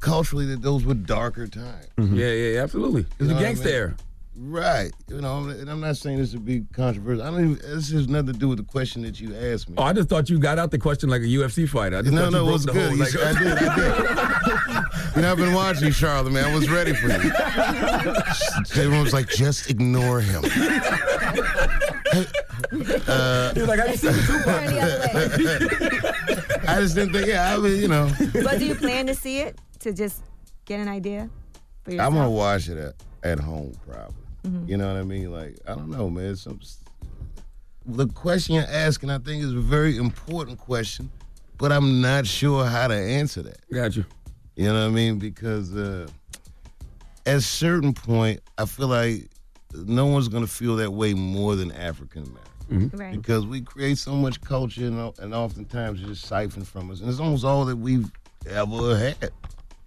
[0.00, 1.88] culturally that those were darker times.
[1.98, 3.02] Yeah, yeah, yeah, absolutely.
[3.02, 3.74] It's You know a what I gangster mean?
[3.74, 3.96] era.
[4.38, 4.90] Right.
[5.08, 7.22] You know, and I'm not saying this would be controversial.
[7.22, 9.76] I don't even, this has nothing to do with the question that you asked me.
[9.78, 11.96] Oh, I just thought you got out the question like a UFC fighter.
[11.98, 12.88] I just no, thought no, you it was good.
[12.90, 15.16] whole, like, I did, I did.
[15.16, 16.44] you know, I've been watching you, Charlotte, man.
[16.44, 17.32] I was ready for you.
[18.82, 20.44] Everyone was like, just ignore him.
[23.06, 24.22] Uh, He was like, have you seen the
[25.68, 26.68] Tupac?
[26.68, 28.10] I just didn't think, yeah, I mean, you know.
[28.32, 30.22] but do you plan to see it to just
[30.64, 31.28] get an idea
[31.84, 31.90] for?
[31.92, 34.14] I'm gonna watch it at, at home probably.
[34.46, 34.68] Mhm.
[34.68, 35.30] You know what I mean?
[35.32, 36.36] Like I don't know, man.
[36.36, 36.60] Some
[37.84, 41.10] the question you're asking, I think, is a very important question,
[41.58, 43.58] but I'm not sure how to answer that.
[43.72, 44.04] Got you.
[44.56, 45.18] You know what I mean?
[45.18, 46.08] Because uh,
[47.26, 49.28] at a certain point, I feel like
[49.74, 52.22] no one's gonna feel that way more than African
[52.68, 53.00] Americans.
[53.00, 53.12] Right.
[53.14, 57.00] Because we create so much culture and, and oftentimes it's just siphoned from us.
[57.00, 58.10] And it's almost all that we've
[58.48, 59.30] ever had.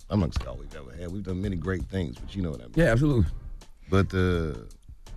[0.10, 1.12] I'm not saying all we've ever had.
[1.12, 2.74] We've done many great things, but you know what I mean.
[2.76, 3.26] Yeah, absolutely.
[3.90, 4.54] But uh,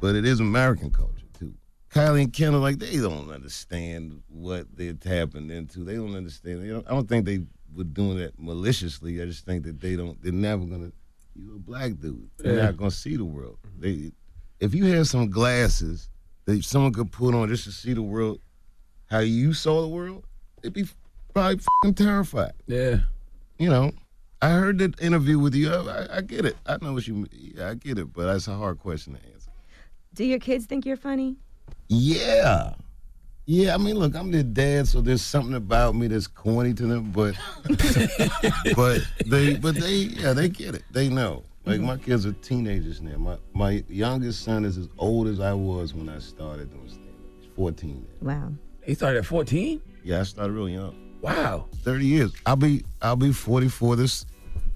[0.00, 1.54] but it is American culture too.
[1.90, 5.84] Kylie and Kendall, like they don't understand what they're tapping into.
[5.84, 6.64] They don't understand.
[6.64, 7.40] You know, I don't think they
[7.74, 9.20] were doing that maliciously.
[9.22, 10.20] I just think that they don't.
[10.22, 10.92] They're never gonna.
[11.34, 12.28] You're a black dude.
[12.38, 12.62] They're Yeah.
[12.66, 13.58] not gonna see the world.
[13.78, 14.12] They,
[14.60, 16.08] if you had some glasses
[16.44, 18.40] that someone could put on just to see the world
[19.06, 20.24] how you saw the world,
[20.62, 20.86] they'd be
[21.34, 21.60] probably
[21.94, 22.52] terrified.
[22.66, 23.00] Yeah.
[23.58, 23.92] You know,
[24.42, 25.72] I heard that interview with you.
[25.72, 26.56] I, I, I get it.
[26.66, 27.26] I know what you.
[27.32, 28.12] Yeah, I get it.
[28.12, 29.50] But that's a hard question to answer.
[30.14, 31.36] Do your kids think you're funny?
[31.88, 32.74] Yeah.
[33.46, 36.86] Yeah, I mean, look, I'm their dad, so there's something about me that's corny to
[36.86, 37.34] them, but
[38.76, 40.84] but they but they yeah, they get it.
[40.90, 41.44] They know.
[41.64, 43.16] Like my kids are teenagers now.
[43.18, 47.08] My my youngest son is as old as I was when I started doing stand
[47.08, 47.40] up.
[47.40, 48.34] He's 14 now.
[48.34, 48.52] Wow.
[48.84, 49.80] He started at 14?
[50.02, 50.96] Yeah, I started real young.
[51.20, 51.66] Wow.
[51.82, 52.32] 30 years.
[52.46, 54.26] I'll be I'll be 44 this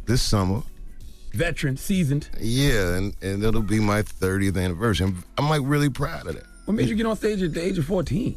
[0.06, 0.62] this summer.
[1.32, 2.30] Veteran, seasoned.
[2.40, 5.08] Yeah, and, and it'll be my 30th anniversary.
[5.08, 6.46] I'm, I'm like really proud of that.
[6.64, 8.36] What made you get on stage at the age of 14?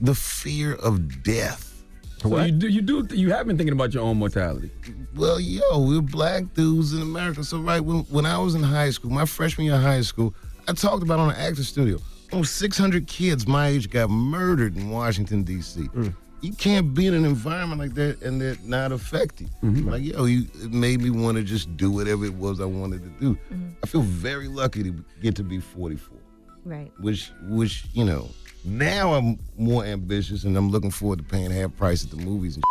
[0.00, 1.70] The fear of death.
[2.18, 4.70] So you do you do you have been thinking about your own mortality.
[5.14, 7.44] Well, yo, we're black dudes in America.
[7.44, 10.34] So, right, when, when I was in high school, my freshman year of high school,
[10.66, 11.98] I talked about on an actor studio.
[12.32, 15.82] Almost 600 kids my age got murdered in Washington, D.C.
[15.82, 16.08] Hmm.
[16.44, 19.48] You can't be in an environment like that and that not affect you.
[19.62, 23.02] Like, yo, you, it made me want to just do whatever it was I wanted
[23.02, 23.38] to do.
[23.82, 26.18] I feel very lucky to get to be 44
[26.66, 26.90] Right.
[26.98, 28.28] which which you know
[28.64, 32.56] now I'm more ambitious and I'm looking forward to paying half price at the movies
[32.56, 32.64] and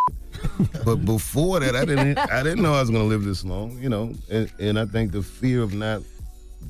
[0.63, 0.83] shit.
[0.85, 3.89] but before that I didn't I didn't know I was gonna live this long you
[3.89, 6.01] know and, and I think the fear of not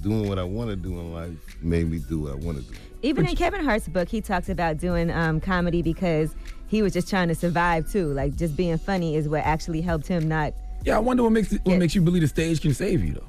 [0.02, 1.32] doing what I want to do in life
[1.62, 4.50] made me do what I want to do Even in Kevin Hart's book, he talks
[4.50, 6.36] about doing um, comedy because
[6.74, 8.08] he was just trying to survive too.
[8.14, 10.54] Like just being funny is what actually helped him not
[10.84, 13.14] Yeah, I wonder what makes it, what makes you believe the stage can save you
[13.14, 13.28] though.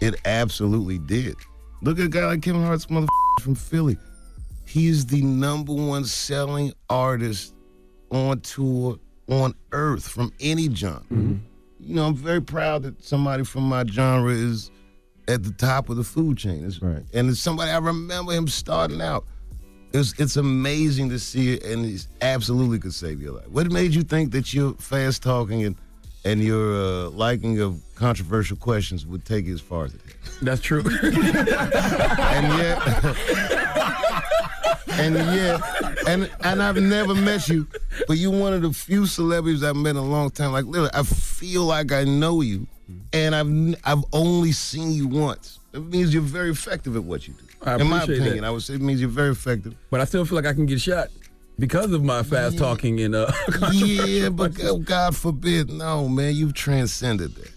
[0.00, 1.36] It absolutely did.
[1.82, 3.06] Look at a guy like Kevin Hart's mother
[3.42, 3.98] from Philly.
[4.64, 7.54] He is the number one selling artist
[8.10, 11.02] on tour on earth from any genre.
[11.12, 11.34] Mm-hmm.
[11.80, 14.70] You know, I'm very proud that somebody from my genre is
[15.28, 16.64] at the top of the food chain.
[16.64, 17.02] It's, right.
[17.12, 19.26] And it's somebody I remember him starting out.
[19.92, 23.48] It's, it's amazing to see it, and it absolutely could save your life.
[23.48, 25.76] What made you think that your fast talking and
[26.24, 30.16] and your uh, liking of controversial questions would take you as far as it did?
[30.42, 30.80] That's true.
[31.02, 31.16] and
[32.58, 32.82] yet,
[34.88, 35.60] and yet,
[36.08, 37.66] and and I've never met you,
[38.08, 40.50] but you're one of the few celebrities I've met in a long time.
[40.52, 42.66] Like literally, I feel like I know you,
[43.12, 45.60] and I've I've only seen you once.
[45.72, 47.45] It means you're very effective at what you do.
[47.62, 48.44] I in my opinion, that.
[48.44, 49.74] I would say it means you're very effective.
[49.90, 51.08] But I still feel like I can get shot
[51.58, 53.32] because of my fast talking and uh.
[53.72, 57.50] yeah, but God, God forbid, no, man, you've transcended that.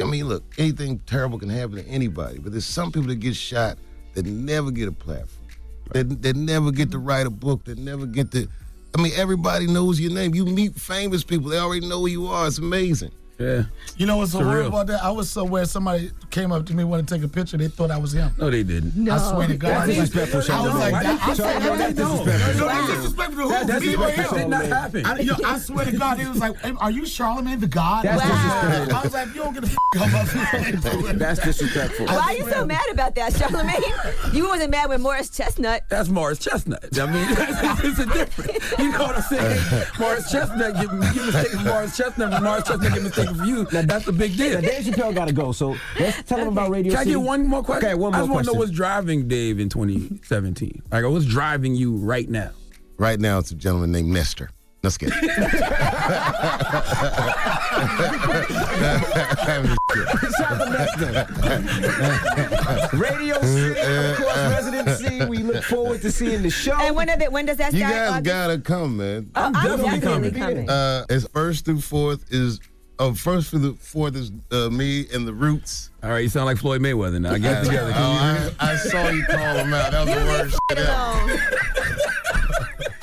[0.00, 3.36] I mean, look, anything terrible can happen to anybody, but there's some people that get
[3.36, 3.76] shot
[4.14, 5.48] that never get a platform,
[5.92, 8.48] that, that never get to write a book, that never get to.
[8.96, 10.34] I mean, everybody knows your name.
[10.34, 12.46] You meet famous people; they already know who you are.
[12.46, 13.12] It's amazing.
[13.40, 13.62] Yeah.
[13.96, 14.48] You know what's so Surreal.
[14.52, 15.02] weird about that?
[15.02, 17.56] I was somewhere, somebody came up to me, wanted to take a picture.
[17.56, 18.30] They thought I was him.
[18.38, 19.08] No, they didn't.
[19.08, 19.70] I swear to God.
[19.70, 22.66] That's I was like- disrespectful, I was like, that, I said, Charlamagne, that's disrespectful.
[22.66, 23.48] no, no, disrespectful to who?
[23.48, 24.34] That- that's Me or him?
[24.34, 25.06] Did not happen.
[25.06, 27.66] I, you know, I swear to God, he was like, "Hey, "Are you Charlamagne the
[27.66, 28.28] God?" That's wow.
[28.28, 28.96] disrespectful.
[28.96, 32.06] I was like, "You don't get a f- up up." That's disrespectful.
[32.06, 34.34] Why are you so mad about that, Charlamagne?
[34.34, 35.84] You wasn't mad with Morris Chestnut.
[35.88, 36.84] That's Morris Chestnut.
[36.98, 37.26] I mean,
[37.90, 38.50] it's a different.
[38.78, 39.86] You know what I'm saying?
[39.98, 42.92] Morris Chestnut get, get mistaken for Morris Chestnut, Morris Chestnut
[43.30, 43.82] get mistaken for you.
[43.86, 44.54] That's a big deal.
[44.54, 47.16] Now, Dave Chappelle got to go, so let's tell him about Radio Can I City.
[47.16, 47.86] get one more question?
[47.86, 50.82] Okay, one I just want to know what's driving Dave in 2017.
[50.90, 52.50] Like, what's driving you right now?
[52.98, 54.50] Right now, it's a gentleman named Nestor.
[54.82, 55.14] Let's get it.
[62.92, 65.24] Radio City, of course, residency.
[65.26, 66.74] We look forward to seeing the show.
[66.80, 67.92] And when, are the, when does that You start?
[67.94, 68.24] guys August?
[68.24, 69.30] gotta come, man.
[69.34, 70.54] Oh, I'm definitely definitely coming.
[70.66, 70.70] coming.
[70.70, 72.60] Uh, it's first through fourth is
[73.00, 75.90] oh first for the fourth is uh, me and the Roots.
[76.02, 77.36] All right, you sound like Floyd Mayweather now.
[77.36, 77.92] Get it together.
[77.92, 78.06] Can you-
[78.50, 79.90] Oh, I, I saw you call him out.
[79.90, 81.36] That was the worst shit ever.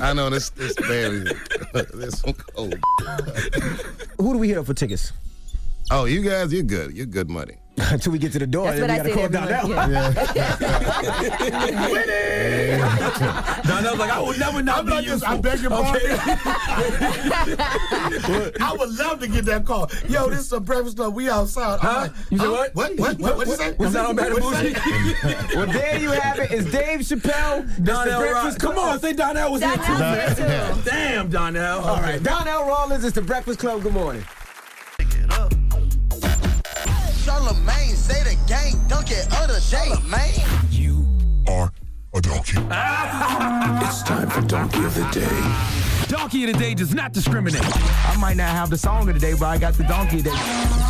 [0.00, 1.24] I know this this very
[1.72, 2.74] there's some cold.
[4.18, 5.12] Who do we hit up for tickets?
[5.90, 6.94] Oh, you guys, you're good.
[6.96, 7.56] You're good money.
[7.92, 9.32] Until we get to the door, That's and what then we I got to said,
[9.32, 9.92] call down everyone.
[9.92, 10.12] now.
[13.62, 15.22] Donnell's like, I would never not I'm be like this.
[15.22, 16.10] I beg your pardon.
[18.60, 19.90] I would love to get that call.
[20.08, 21.14] Yo, this is a breakfast club.
[21.14, 21.78] We outside.
[21.80, 22.00] I'm Huh?
[22.02, 22.52] like, You said huh?
[22.52, 22.74] what?
[22.74, 22.96] What?
[22.98, 23.18] What?
[23.18, 23.36] What?
[23.36, 23.72] What you say?
[23.72, 25.56] What's that on Bad and What'd you say?
[25.56, 26.50] well, there you have it.
[26.52, 27.64] It's Dave Chappelle.
[27.68, 28.58] It's the Donnell Breakfast Rawlings.
[28.58, 28.88] Come Club.
[28.94, 29.82] on, say Donnell was here too.
[29.82, 30.80] Donnell's here too.
[30.84, 31.80] Damn, Donnell.
[31.80, 33.04] All right, Donnell Rawlings.
[33.04, 33.82] It's the Breakfast Club.
[33.82, 34.24] Good morning.
[37.48, 40.34] Charlamagne, say the gang, dunk it other day, man.
[40.70, 41.06] You
[41.46, 41.72] are
[42.14, 42.58] a donkey.
[43.86, 46.06] it's time for Donkey of the Day.
[46.08, 47.62] Donkey of the day does not discriminate.
[47.64, 50.24] I might not have the song of the day, but I got the donkey of
[50.24, 50.36] the Day.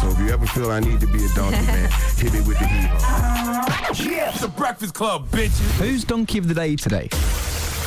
[0.01, 2.59] So if you ever feel I need to be a donkey, man, hit me with
[2.59, 5.71] the hee Yeah, it's the Breakfast Club, bitches.
[5.79, 7.09] Who's donkey of the day today?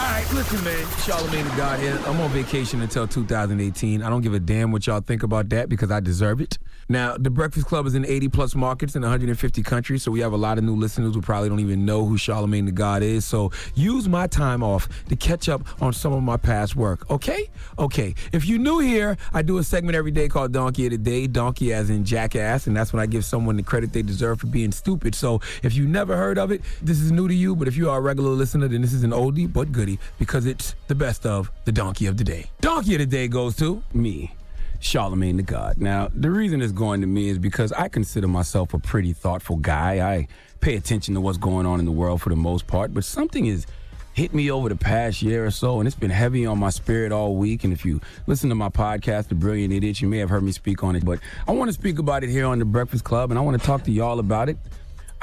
[0.01, 0.83] All right, listen, man.
[1.05, 1.95] Charlamagne the God here.
[2.07, 4.01] I'm on vacation until 2018.
[4.01, 6.57] I don't give a damn what y'all think about that because I deserve it.
[6.89, 10.33] Now, the Breakfast Club is in 80 plus markets in 150 countries, so we have
[10.33, 13.25] a lot of new listeners who probably don't even know who Charlamagne the God is.
[13.25, 17.47] So use my time off to catch up on some of my past work, okay?
[17.77, 18.15] Okay.
[18.33, 21.27] If you're new here, I do a segment every day called Donkey of the Day.
[21.27, 24.47] Donkey as in jackass, and that's when I give someone the credit they deserve for
[24.47, 25.13] being stupid.
[25.13, 27.91] So if you never heard of it, this is new to you, but if you
[27.91, 31.25] are a regular listener, then this is an oldie but goodie because it's the best
[31.25, 32.49] of the Donkey of the Day.
[32.61, 34.33] Donkey of the Day goes to me.
[34.79, 35.77] Charlemagne the God.
[35.77, 39.57] Now, the reason it's going to me is because I consider myself a pretty thoughtful
[39.57, 39.99] guy.
[39.99, 40.27] I
[40.59, 43.45] pay attention to what's going on in the world for the most part, but something
[43.45, 43.67] has
[44.13, 47.11] hit me over the past year or so, and it's been heavy on my spirit
[47.11, 47.63] all week.
[47.63, 50.51] And if you listen to my podcast, The Brilliant Idiot, you may have heard me
[50.51, 53.31] speak on it, but I want to speak about it here on The Breakfast Club,
[53.31, 54.57] and I want to talk to y'all about it.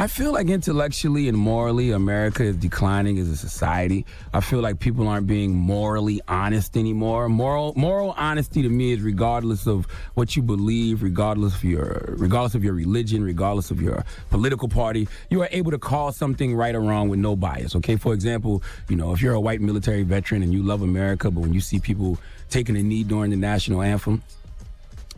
[0.01, 4.07] I feel like intellectually and morally, America is declining as a society.
[4.33, 7.29] I feel like people aren't being morally honest anymore.
[7.29, 12.55] Moral moral honesty to me is regardless of what you believe, regardless of your regardless
[12.55, 16.77] of your religion, regardless of your political party, you are able to call something right
[16.77, 17.75] or wrong with no bias.
[17.75, 21.29] Okay, for example, you know if you're a white military veteran and you love America,
[21.29, 22.19] but when you see people
[22.51, 24.23] taking a knee during the national anthem.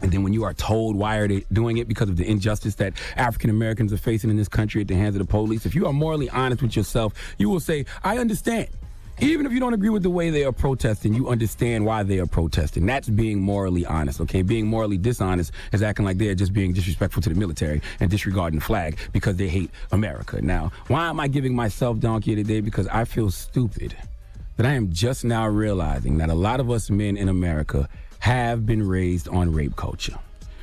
[0.03, 2.77] And then when you are told why are they doing it because of the injustice
[2.77, 5.75] that African Americans are facing in this country at the hands of the police, if
[5.75, 8.69] you are morally honest with yourself, you will say, I understand.
[9.23, 12.19] Even if you don't agree with the way they are protesting, you understand why they
[12.21, 12.87] are protesting.
[12.87, 14.41] That's being morally honest, okay?
[14.41, 18.61] Being morally dishonest is acting like they're just being disrespectful to the military and disregarding
[18.61, 20.41] the flag because they hate America.
[20.41, 22.61] Now, why am I giving myself donkey today?
[22.61, 23.95] Because I feel stupid
[24.57, 27.91] that I am just now realizing that a lot of us men in America
[28.21, 30.19] have been raised on rape culture.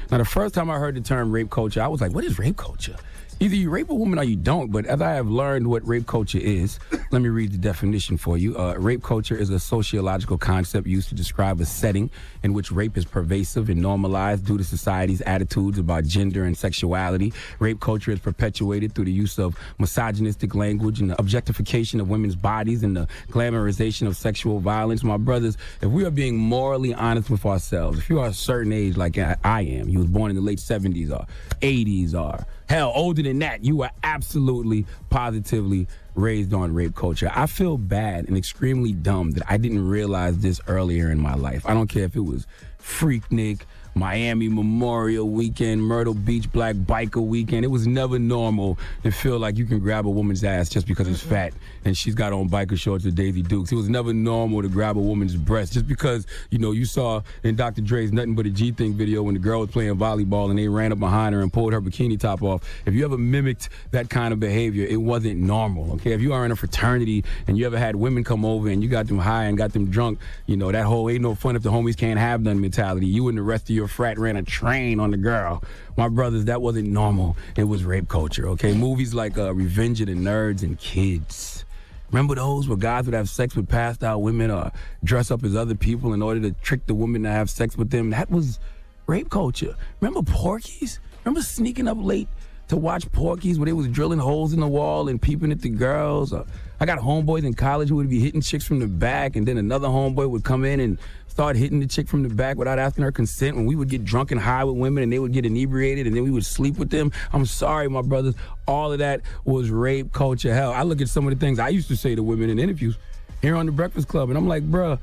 [0.10, 2.40] Now, the first time I heard the term rape culture, I was like, what is
[2.40, 2.96] rape culture?
[3.40, 6.08] Either you rape a woman or you don't, but as I have learned what rape
[6.08, 6.80] culture is,
[7.12, 8.58] let me read the definition for you.
[8.58, 12.10] Uh, rape culture is a sociological concept used to describe a setting
[12.42, 17.32] in which rape is pervasive and normalized due to society's attitudes about gender and sexuality.
[17.60, 22.36] Rape culture is perpetuated through the use of misogynistic language and the objectification of women's
[22.36, 25.04] bodies and the glamorization of sexual violence.
[25.04, 28.74] My brothers, if we are being morally honest with ourselves, if you are a certain
[28.74, 31.28] age like I am, you was born in the late 70s or
[31.62, 37.32] 80s or hell, older than that, you were absolutely, positively raised on rape culture.
[37.34, 41.66] I feel bad and extremely dumb that I didn't realize this earlier in my life.
[41.66, 42.48] I don't care if it was
[42.82, 43.62] Freaknik,
[43.98, 47.66] Miami Memorial Weekend, Myrtle Beach Black Biker Weekend.
[47.66, 51.08] It was never normal to feel like you can grab a woman's ass just because
[51.08, 53.72] it's fat and she's got on biker shorts or Daisy Dukes.
[53.72, 57.22] It was never normal to grab a woman's breast just because, you know, you saw
[57.44, 57.82] in Dr.
[57.82, 60.68] Dre's Nothing But a G Thing video when the girl was playing volleyball and they
[60.68, 62.64] ran up behind her and pulled her bikini top off.
[62.86, 66.14] If you ever mimicked that kind of behavior, it wasn't normal, okay?
[66.14, 68.90] If you are in a fraternity and you ever had women come over and you
[68.90, 71.64] got them high and got them drunk, you know, that whole ain't no fun if
[71.64, 73.08] the homies can't have none mentality.
[73.08, 75.64] You and the rest of your frat ran a train on the girl.
[75.96, 77.38] My brothers, that wasn't normal.
[77.56, 78.74] It was rape culture, okay?
[78.74, 81.66] Movies like uh, Revenge of the Nerds and Kids.
[82.12, 84.72] Remember those where guys would have sex with passed out women or
[85.04, 87.90] dress up as other people in order to trick the woman to have sex with
[87.90, 88.12] them?
[88.12, 88.60] That was
[89.08, 89.76] rape culture.
[90.00, 91.00] Remember Porky's?
[91.26, 92.30] Remember sneaking up late
[92.70, 95.70] to watch Porky's where they was drilling holes in the wall and peeping at the
[95.70, 96.32] girls?
[96.32, 96.46] Or
[96.80, 99.58] I got homeboys in college who would be hitting chicks from the back, and then
[99.58, 100.98] another homeboy would come in and
[101.38, 103.56] start hitting the chick from the back without asking her consent.
[103.56, 106.16] When we would get drunk and high with women, and they would get inebriated, and
[106.16, 107.12] then we would sleep with them.
[107.32, 108.34] I'm sorry, my brothers.
[108.68, 110.52] All of that was rape culture.
[110.52, 112.58] Hell, I look at some of the things I used to say to women in
[112.58, 112.98] interviews
[113.44, 114.98] here on the Breakfast Club, and I'm like, bruh,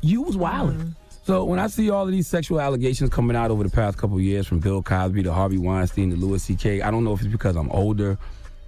[0.00, 0.78] you was wilding.
[0.78, 0.88] Mm-hmm.
[1.26, 4.18] So when I see all of these sexual allegations coming out over the past couple
[4.18, 7.28] years from Bill Cosby to Harvey Weinstein to Louis C.K., I don't know if it's
[7.28, 8.16] because I'm older,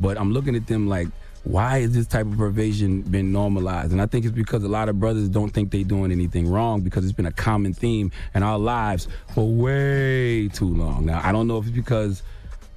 [0.00, 1.08] but I'm looking at them like,
[1.46, 3.92] why is this type of pervasion been normalized?
[3.92, 6.80] And I think it's because a lot of brothers don't think they're doing anything wrong
[6.80, 11.06] because it's been a common theme in our lives for way too long.
[11.06, 12.24] Now, I don't know if it's because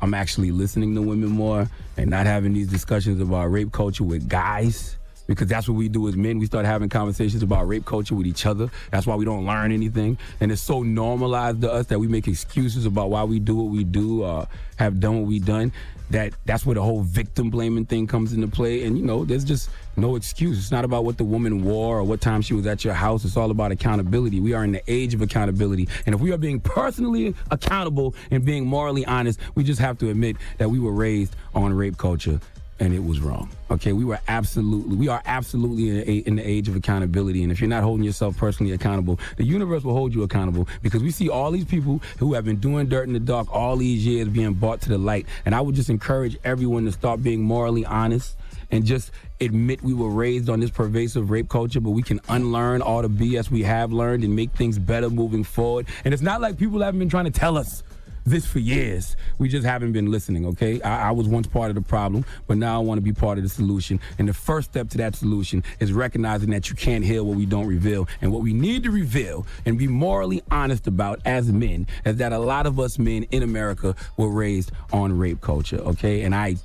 [0.01, 1.67] I'm actually listening to women more
[1.97, 4.98] and not having these discussions about rape culture with guys
[5.29, 6.39] because that's what we do as men.
[6.39, 8.69] We start having conversations about rape culture with each other.
[8.89, 10.17] That's why we don't learn anything.
[10.41, 13.71] And it's so normalized to us that we make excuses about why we do what
[13.71, 15.71] we do or have done what we done.
[16.09, 18.83] That that's where the whole victim blaming thing comes into play.
[18.85, 20.57] And you know, there's just no excuse.
[20.57, 23.23] It's not about what the woman wore or what time she was at your house.
[23.23, 24.39] It's all about accountability.
[24.39, 25.87] We are in the age of accountability.
[26.07, 30.09] And if we are being personally accountable and being morally honest, we just have to
[30.09, 32.39] admit that we were raised on rape culture
[32.79, 33.49] and it was wrong.
[33.71, 37.43] Okay, we were absolutely, we are absolutely in, a, in the age of accountability.
[37.43, 41.03] And if you're not holding yourself personally accountable, the universe will hold you accountable because
[41.03, 44.05] we see all these people who have been doing dirt in the dark all these
[44.05, 45.25] years being brought to the light.
[45.45, 48.37] And I would just encourage everyone to start being morally honest
[48.71, 49.11] and just
[49.41, 53.09] admit we were raised on this pervasive rape culture, but we can unlearn all the
[53.09, 55.87] BS we have learned and make things better moving forward.
[56.05, 57.83] And it's not like people haven't been trying to tell us
[58.25, 59.15] this for years.
[59.37, 60.81] We just haven't been listening, okay?
[60.81, 63.37] I, I was once part of the problem, but now I want to be part
[63.37, 63.99] of the solution.
[64.17, 67.45] And the first step to that solution is recognizing that you can't heal what we
[67.45, 68.07] don't reveal.
[68.21, 72.33] And what we need to reveal and be morally honest about as men is that
[72.33, 76.21] a lot of us men in America were raised on rape culture, okay?
[76.21, 76.57] And I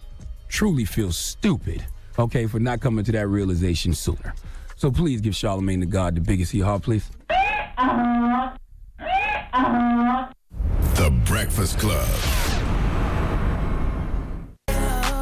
[0.48, 1.84] truly feel stupid,
[2.18, 4.34] okay, for not coming to that realization sooner.
[4.76, 7.08] So please give Charlemagne the God the biggest hee haw, please.
[10.96, 12.08] The Breakfast Club.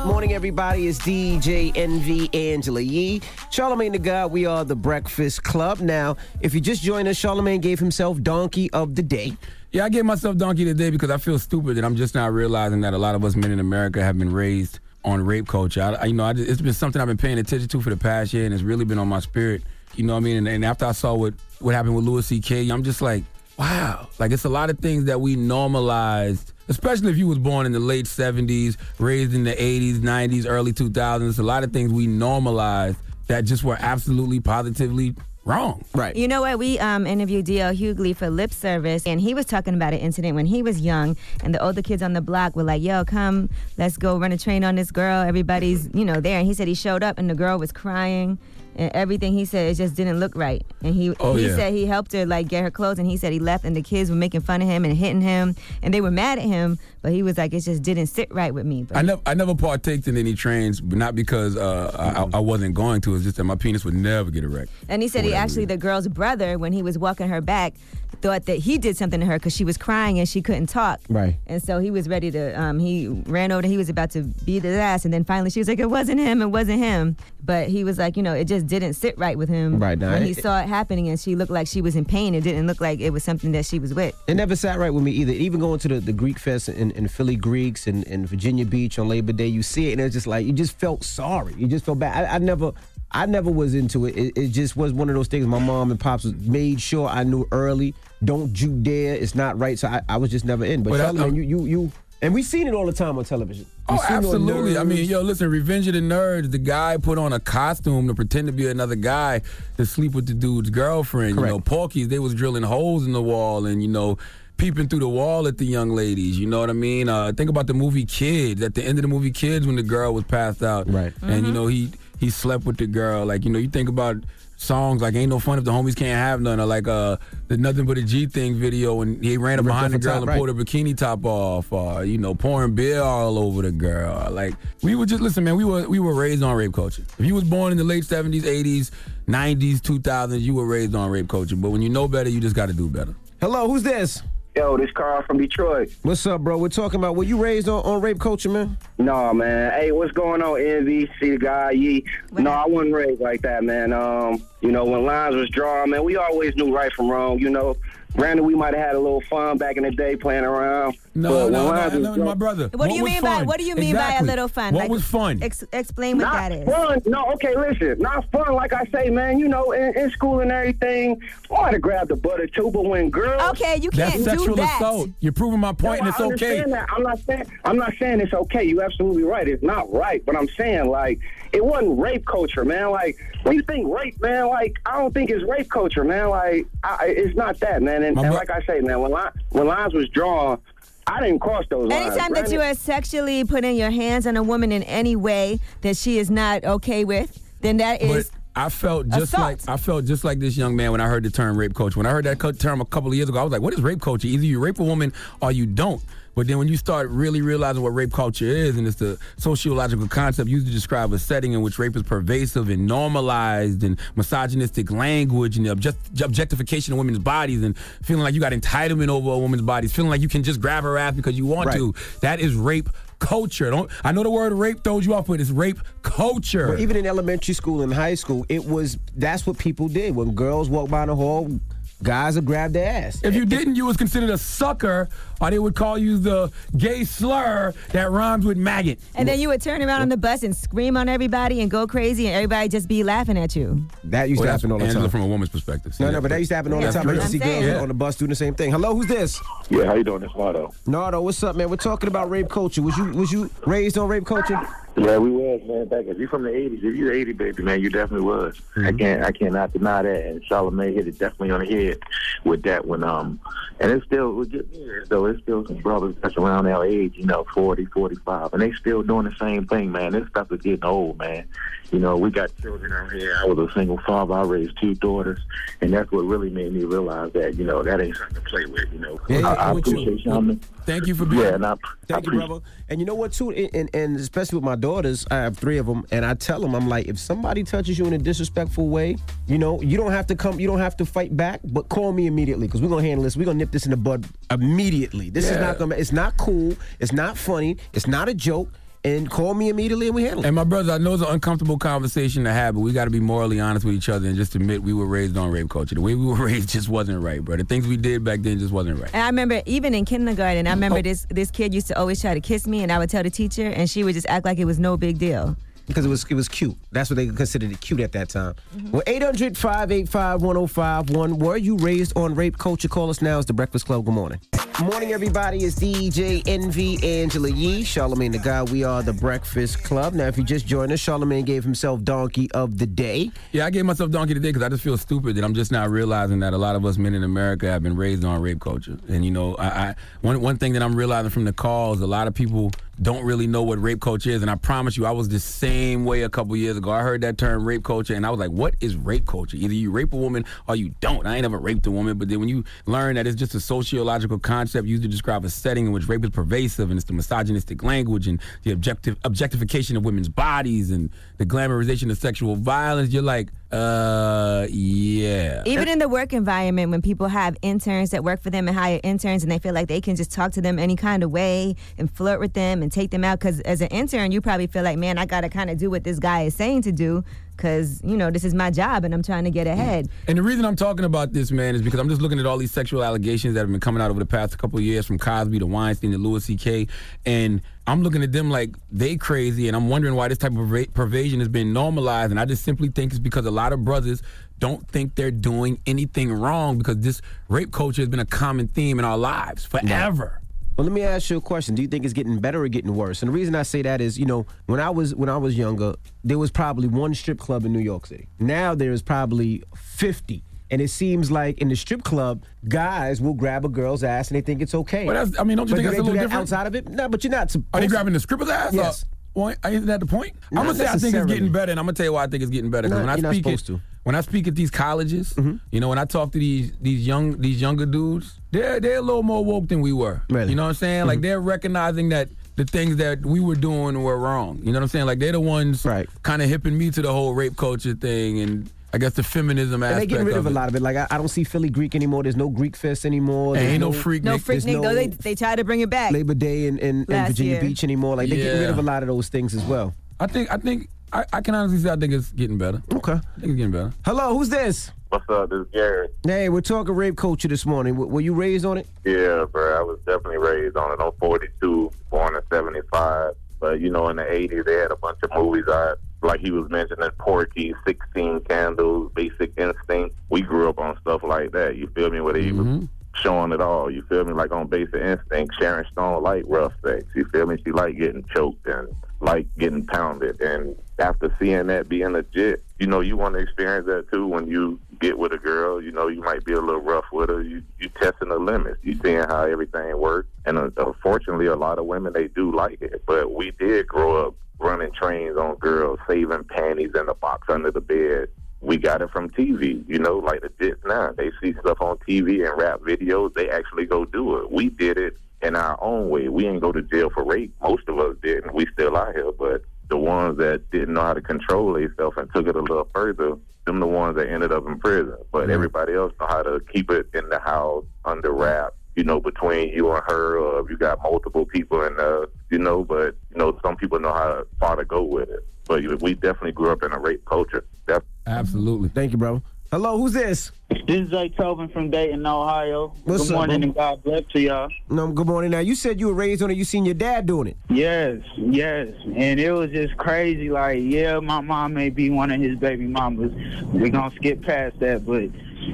[0.07, 0.89] Morning, everybody.
[0.89, 3.23] It's DJ Envy Angela Yee.
[3.51, 5.79] Charlemagne the God, we are the Breakfast Club.
[5.81, 9.37] Now, if you just joined us, Charlemagne gave himself Donkey of the Day.
[9.71, 12.83] Yeah, I gave myself donkey today because I feel stupid and I'm just not realizing
[12.83, 15.81] that a lot of us men in America have been raised on rape culture.
[15.83, 17.89] I, I- you know, I just, it's been something I've been paying attention to for
[17.91, 19.63] the past year and it's really been on my spirit.
[19.95, 20.37] You know what I mean?
[20.39, 23.25] And, and after I saw what, what happened with Louis C.K., I'm just like,
[23.63, 24.09] wow.
[24.19, 27.73] Like, it's a lot of things that we normalized, especially if you was born in
[27.73, 31.39] the late 70s, raised in the 80s, 90s, early 2000s.
[31.39, 32.99] A lot of things we normalized
[33.29, 35.85] that just were absolutely, positively wrong.
[35.95, 36.15] Right.
[36.17, 36.59] You know what?
[36.59, 37.73] We um, interviewed D.L.
[37.75, 41.17] Hughley for lip service, and he was talking about an incident when he was young,
[41.45, 43.49] and the older kids on the block were like, "Yo, come,
[43.79, 46.69] let's go run a train on this girl." Everybody's, you know, there, and he said
[46.69, 48.39] he showed up, and the girl was crying,
[48.75, 50.63] And everything he said, it just didn't look right.
[50.83, 51.57] And he Oh, he yeah.
[51.57, 53.83] said he helped her like get her clothes, and he said he left, and the
[53.83, 56.79] kids were making fun of him and hitting him, and they were mad at him.
[57.03, 58.85] But he was like, it just didn't sit right with me.
[58.85, 62.41] But I never, I never partaked in any trains, but not because uh, I, I
[62.41, 63.15] wasn't going to.
[63.15, 64.71] It's just that my penis would never get erect.
[64.89, 67.75] And he said he actually, the girl's brother, when he was walking her back,
[68.23, 71.01] thought that he did something to her because she was crying and she couldn't talk.
[71.09, 71.37] Right.
[71.47, 74.63] And so he was ready to, um, he ran over, he was about to beat
[74.63, 75.05] his ass.
[75.05, 77.17] And then finally she was like, it wasn't him, it wasn't him.
[77.45, 79.79] But he was like, you know, it just didn't sit right with him.
[79.81, 82.05] Right, now, When he it- saw it happening and she looked like she was in
[82.05, 84.15] pain, it didn't look like it was something that she was with.
[84.29, 85.33] It never sat right with me either.
[85.33, 88.99] Even going to the, the Greek Fest in, in Philly Greeks and, and Virginia Beach
[88.99, 91.55] on Labor Day, you see it and it's just like you just felt sorry.
[91.59, 92.25] You just felt bad.
[92.27, 92.73] I, I never
[93.15, 94.17] I never was into it.
[94.17, 94.39] it.
[94.39, 97.47] It just was one of those things my mom and pops made sure I knew
[97.53, 97.95] early.
[98.25, 99.15] Don't you dare.
[99.15, 99.79] It's not right.
[99.79, 100.83] So I, I was just never in.
[100.83, 103.25] But But I- Charlamagne, you you you and we seen it all the time on
[103.25, 103.67] television.
[103.89, 104.79] We Oh, seen it on absolutely.
[104.79, 108.15] I mean, yo, listen, Revenge of the Nerds, the guy put on a costume to
[108.15, 109.41] pretend to be another guy
[109.77, 111.37] to sleep with the dude's girlfriend.
[111.37, 111.51] Correct.
[111.51, 114.19] You know, Porky's, they was drilling holes in the wall and, you know,
[114.57, 116.39] peeping through the wall at the young ladies.
[116.39, 117.09] You know what I mean?
[117.09, 118.63] Uh, think about the movie Kids.
[118.63, 120.89] At the end of the movie Kids, when the girl was passed out.
[120.89, 121.13] Right.
[121.23, 123.27] And, you know, he he slept with the girl.
[123.27, 124.19] Like, you know, you think about
[124.63, 127.17] songs like Ain't No Fun If the Homies Can't Have None or like uh
[127.49, 130.21] the Nothing But a G Thing video and he ran up behind the girl top,
[130.21, 130.39] and right.
[130.39, 134.31] pulled her bikini top off, uh, you know, pouring beer all over the girl.
[134.31, 135.57] Like we were just listen, man.
[135.57, 137.03] We were we were raised on rape culture.
[137.19, 138.91] If you was born in the late seventies, eighties,
[139.27, 141.57] nineties, two thousands, you were raised on rape culture.
[141.57, 143.15] But when you know better, you just got to do better.
[143.41, 144.23] Hello, who's this?
[144.55, 145.91] Yo, this Carl from Detroit.
[146.03, 146.59] What's up, bro?
[146.59, 148.77] We're talking about were you raised on, on rape culture, man?
[148.99, 149.73] No, man.
[149.73, 151.71] Hey, what's going on, NVC guy?
[151.71, 152.05] Yee.
[152.33, 153.95] No, I wasn't raised like that, man.
[153.95, 157.39] Um, you know, when lines was drawn, man, we always knew right from wrong.
[157.39, 157.79] You know,
[158.15, 160.99] granted, we might have had a little fun back in the day playing around.
[161.15, 162.71] No, but when no, no, no, my brother.
[162.73, 164.73] What, do you was mean by what do you mean by a little fun?
[164.73, 165.43] What Like, was fun?
[165.43, 166.67] Ex- explain what not that is.
[166.69, 167.03] fun.
[167.05, 167.99] No, okay, listen.
[167.99, 169.39] Not fun, like I say, man.
[169.39, 172.71] You know, in, in school and everything, I might have grabbed the butt or two,
[172.71, 174.77] but when girls, Okay, you can't do sexual that.
[174.81, 175.11] assault.
[175.21, 176.65] You're proving my point, No, and it's I okay.
[176.71, 176.89] That.
[176.91, 178.65] I'm not saying I'm not saying it's okay.
[178.65, 179.47] You're absolutely right.
[179.47, 181.21] It's not right, but I'm saying like
[181.53, 182.91] it wasn't rape culture, man.
[182.91, 186.31] Like when you think rape, man, like I don't think it's rape culture, man.
[186.31, 187.97] Like I, it's not that, man.
[188.03, 190.59] And, and bro- like I say, man, when line, when lines was drawn,
[191.07, 192.07] I didn't cross those lines.
[192.07, 195.59] Anytime that you Granted- are sexually putting your hands on a woman in any way
[195.83, 198.31] that she is not okay with, then that is.
[198.31, 199.43] But I felt just assault.
[199.43, 201.99] like I felt just like this young man when I heard the term rape culture.
[201.99, 203.81] When I heard that term a couple of years ago, I was like, "What is
[203.81, 204.27] rape culture?
[204.29, 206.03] Either you rape a woman or you don't."
[206.35, 210.09] But then when you start really realizing what rape culture is, and it's the sociological
[210.09, 214.91] concept used to describe a setting in which rape is pervasive and normalized, and misogynistic
[214.91, 219.31] language, and the object- objectification of women's bodies, and feeling like you got entitlement over
[219.31, 221.77] a woman's bodies, feeling like you can just grab her ass because you want Right.
[221.77, 221.95] to.
[222.21, 223.71] That is rape culture.
[223.71, 226.67] Don't I know the word rape throws you off, but it's rape culture.
[226.69, 230.17] But even in elementary school and high school, it was that's what people did.
[230.17, 231.61] When girls walked by the hall,
[232.03, 233.21] guys would grab their ass.
[233.23, 235.09] If you didn't, you was considered a sucker,
[235.43, 238.99] or they would call you the gay slur that rhymes with maggot.
[239.17, 241.87] and then you would turn around on the bus and scream on everybody and go
[241.87, 243.85] crazy, and everybody just be laughing at you.
[244.05, 245.11] That used Well, to happen all the Angela time.
[245.11, 245.95] from a woman's perspective.
[245.95, 247.09] See No, no, but that used to happen all the time.
[247.09, 247.81] I used to see I'm girls saying.
[247.81, 248.71] on the bus doing the same thing.
[248.71, 249.41] Hello, who's this?
[249.69, 250.23] Yeah, how you doing?
[250.23, 250.73] It's Lotto.
[250.87, 251.69] Nardo, what's up, man?
[251.71, 252.83] We're talking about rape culture.
[252.83, 254.61] Was you was you raised on rape culture?
[254.97, 255.87] Yeah, we was man.
[255.89, 258.61] Back if you from the '80s, if you 80 baby man, you definitely was.
[258.77, 258.87] Mm-hmm.
[258.87, 260.27] I can't, I cannot deny that.
[260.27, 261.99] And Charlamagne hit it definitely on the head
[262.45, 263.03] with that one.
[263.03, 263.41] Um,
[263.81, 265.27] and it's still, we get years though.
[265.33, 269.03] It's still some brothers that's around our age, you know, 40, 45, and they still
[269.03, 270.13] doing the same thing, man.
[270.13, 271.49] This stuff is getting old, man.
[271.93, 273.37] You know, we got children out here.
[273.39, 274.33] I was a single father.
[274.33, 275.39] I raised two daughters,
[275.83, 278.65] and that's what really made me realize that, you know, that ain't something to play
[278.65, 278.91] with.
[278.91, 280.01] You know, Yeah, I, I with you.
[280.01, 280.63] appreciate Charlamagne.
[280.87, 281.43] Thank you for being.
[281.43, 281.77] Yeah, and I, I
[282.07, 282.65] Thank you, appreciate brother.
[282.89, 285.77] And you know what, too, and, and, and especially with my daughters, I have three
[285.77, 288.89] of them, and I tell them, I'm like, if somebody touches you in a disrespectful
[288.89, 291.91] way, you know, you don't have to come, you don't have to fight back, but
[291.91, 293.37] call me immediately because we're gonna handle this.
[293.37, 295.29] We're gonna nip this in the bud immediately.
[295.29, 298.71] This is not gonna, it's not cool, it's not funny, it's not a joke,
[299.05, 300.47] and call me immediately and we handle it.
[300.47, 303.11] And my brother, I know it's an uncomfortable conversation to have, but we got to
[303.11, 305.95] be morally honest with each other and just admit we were raised on rape culture.
[305.97, 307.57] The way we were raised just wasn't right, bro.
[307.57, 309.11] The things we did back then just wasn't right.
[309.13, 310.75] And I remember even in kindergarten, I Oh.
[310.75, 313.23] remember this this kid used to always try to kiss me, and I would tell
[313.23, 315.57] the teacher, and she would just act like it was no big deal.
[315.87, 316.77] Because it was it was cute.
[316.91, 318.55] That's what they considered it cute at that time.
[318.77, 318.91] Mm-hmm.
[318.93, 321.39] Well, 800 585 1051.
[321.39, 322.89] Were you raised on rape culture?
[322.89, 323.39] Call us now.
[323.39, 324.05] It's the Breakfast Club.
[324.05, 324.41] Good morning.
[324.81, 325.59] Morning, everybody.
[325.59, 328.71] It's DJ Envy Angela Yee, Charlemagne the God.
[328.71, 330.15] We are the Breakfast Club.
[330.15, 333.31] Now, if you just joined us, Charlemagne gave himself Donkey of the Day.
[333.53, 335.91] Yeah, I gave myself donkey today because I just feel stupid that I'm just not
[335.91, 338.99] realizing that a lot of us men in America have been raised on rape culture.
[339.09, 342.07] And you know, I, I one one thing that I'm realizing from the calls, a
[342.07, 342.73] lot of people
[343.03, 344.43] don't really know what rape culture is.
[344.43, 346.91] And I promise you, I was the same way a couple years ago.
[346.91, 349.57] I heard that term rape culture, and I was like, what is rape culture?
[349.57, 351.27] Either you rape a woman or you don't.
[351.27, 353.61] I ain't ever raped a woman, but then when you learn that it's just a
[353.61, 357.13] sociological concept used to describe a setting in which rape is pervasive and it's the
[357.13, 363.13] misogynistic language and the objective objectification of women's bodies and the glamorization of sexual violence,
[363.13, 365.63] you're like, uh, yeah.
[365.65, 369.01] Even in the work environment, when people have interns that work for them and hire
[369.03, 371.75] interns, and they feel like they can just talk to them any kind of way
[371.97, 374.83] and flirt with them and take them out, because as an intern, you probably feel
[374.83, 377.25] like, man, I got to kind of do what this guy is saying to do,
[377.57, 380.09] because you know this is my job and I'm trying to get ahead.
[380.27, 382.59] And the reason I'm talking about this, man, is because I'm just looking at all
[382.59, 385.19] these sexual allegations that have been coming out over the past couple of years, from
[385.19, 386.89] Cosby to Weinstein to Louis C.K.
[387.25, 390.59] And I'm looking at them like they crazy, and I'm wondering why this type of
[390.59, 392.31] pervasion has been normalized.
[392.31, 394.23] And I just simply think it's because a lot of brothers
[394.61, 399.01] don't think they're doing anything wrong because this rape culture has been a common theme
[399.01, 400.41] in our lives forever.
[400.77, 401.75] Well, let me ask you a question.
[401.75, 403.23] Do you think it's getting better or getting worse?
[403.23, 405.59] And the reason I say that is, you know, when I was when I was
[405.59, 408.29] younger, there was probably one strip club in New York City.
[408.39, 410.45] Now there is probably 50.
[410.73, 414.37] And it seems like in the strip club, guys will grab a girl's ass and
[414.37, 415.05] they think it's okay.
[415.05, 416.41] But that's- I mean, don't you But think do that's a little that different?
[416.41, 416.89] outside of it?
[416.89, 418.73] No, but you're not supposed Are they grabbing the stripper's ass?
[418.73, 419.05] Yes.
[419.35, 420.35] Or, well, isn't that the point?
[420.51, 422.27] I'm gonna say I think it's getting better, and I'm gonna tell you why I
[422.27, 422.89] think it's getting better.
[422.89, 423.81] Not- when I speak at, to.
[424.03, 425.57] when I speak at these colleges, mm-hmm.
[425.71, 429.03] you know, when I talk to these these young these younger dudes, they're they're a
[429.03, 430.23] little more woke than we were.
[430.29, 431.07] You know what I'm saying?
[431.07, 431.23] Like mm-hmm.
[431.23, 434.59] they're recognizing that the things that we were doing were wrong.
[434.59, 435.07] You know what I'm saying?
[435.07, 435.83] Like they're the ones
[436.23, 438.71] kind of hipping me to the whole rape culture thing and.
[438.95, 440.83] I guess the feminism And they aspect getting rid of, of a lot of it.
[440.83, 442.23] Like I, I don't see Philly Greek anymore.
[442.23, 443.55] There's no Greek fest anymore.
[443.57, 444.43] Hey, There's ain't no freak No Nick.
[444.43, 444.95] freak There's no.
[444.95, 446.13] They they try to bring it back.
[446.13, 447.61] Labor Day in, in, in Virginia year.
[447.61, 448.17] Beach anymore.
[448.17, 449.95] Like they getting rid of a lot of those things as well.
[450.21, 452.83] I think I think I, I can honestly say I think it's getting better.
[452.93, 453.13] Okay.
[453.13, 453.93] I think it's getting better.
[454.05, 454.91] Hello, who's this?
[455.09, 455.51] What's up?
[455.51, 456.09] This is Gary.
[456.27, 457.95] Hey, we're talking rape culture this morning.
[457.95, 458.87] W- were you raised on it?
[459.05, 459.79] Yeah, bro.
[459.79, 461.03] I was definitely raised on it.
[461.05, 463.33] I'm 42, born in 75.
[463.61, 465.99] But, you know, in the 80s, they had a bunch of movies out.
[466.23, 470.15] Like he was mentioning, Porky, 16 Candles, Basic Instinct.
[470.29, 471.77] We grew up on stuff like that.
[471.77, 472.21] You feel me?
[472.21, 473.91] Where they was showing it all.
[473.91, 474.33] You feel me?
[474.33, 477.05] Like on Basic Instinct, Sharon Stone liked rough sex.
[477.15, 477.61] You feel me?
[477.65, 478.89] She liked getting choked and
[479.21, 480.41] like getting pounded.
[480.41, 484.49] And after seeing that being legit, you know, you want to experience that too when
[484.49, 485.83] you get with a girl.
[485.83, 487.43] You know, you might be a little rough with her.
[487.43, 488.79] You you testing the limits.
[488.83, 490.29] You seeing how everything works.
[490.45, 493.03] And uh, unfortunately, a lot of women they do like it.
[493.07, 497.71] But we did grow up running trains on girls, saving panties in the box under
[497.71, 498.29] the bed.
[498.61, 501.13] We got it from TV, you know, like the jits now.
[501.13, 504.53] They see stuff on TV and rap videos, they actually go do it.
[504.53, 506.29] We did it in our own way.
[506.29, 507.53] We didn't go to jail for rape.
[507.61, 508.55] Most of us didn't.
[508.55, 512.33] We still out here, but the ones that didn't know how to control themselves and
[512.33, 513.37] took it a little further,
[513.67, 515.17] them the ones that ended up in prison.
[515.33, 515.51] But mm-hmm.
[515.51, 518.75] everybody else know how to keep it in the house under wrap.
[518.95, 522.59] You know, between you and her, or if you got multiple people and there, you
[522.59, 522.85] know.
[522.85, 525.47] But you know, some people know how far to go with it.
[525.67, 527.65] But we definitely grew up in a rape culture.
[527.87, 528.89] That's Absolutely.
[528.89, 529.43] Thank you, bro.
[529.71, 530.53] Hello, who's this?
[530.73, 532.95] This is Jay Tobin from Dayton, Ohio.
[533.05, 534.71] What's Good morning and God bless to y'all.
[534.89, 535.51] No, good morning.
[535.51, 536.57] Now you said you were raised on it.
[536.57, 537.59] You seen your dad doing it.
[537.69, 538.89] Yes, yes.
[539.15, 540.49] And it was just crazy.
[540.49, 543.33] Like, yeah, my mom may be one of his baby mamas.
[543.67, 545.05] We're going to skip past that.
[545.05, 545.29] But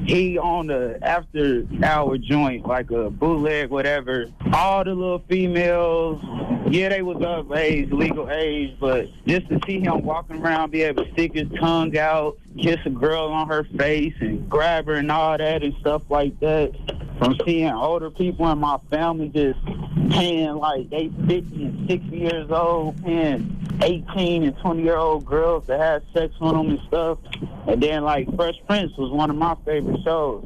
[0.06, 4.26] he on the after hour joint, like a bootleg, whatever.
[4.52, 6.20] All the little females,
[6.70, 8.76] yeah, they was of age, legal age.
[8.80, 12.78] But just to see him walking around, be able to stick his tongue out, kiss
[12.84, 16.72] a girl on her face and grab her and all that and stuff like that.
[17.18, 19.58] From seeing older people in my family just
[20.10, 25.66] paying like they 50 and 60 years old, paying 18 and 20 year old girls
[25.66, 27.18] to have sex with them and stuff.
[27.66, 30.44] And then like Fresh Prince was one of my favorite shows.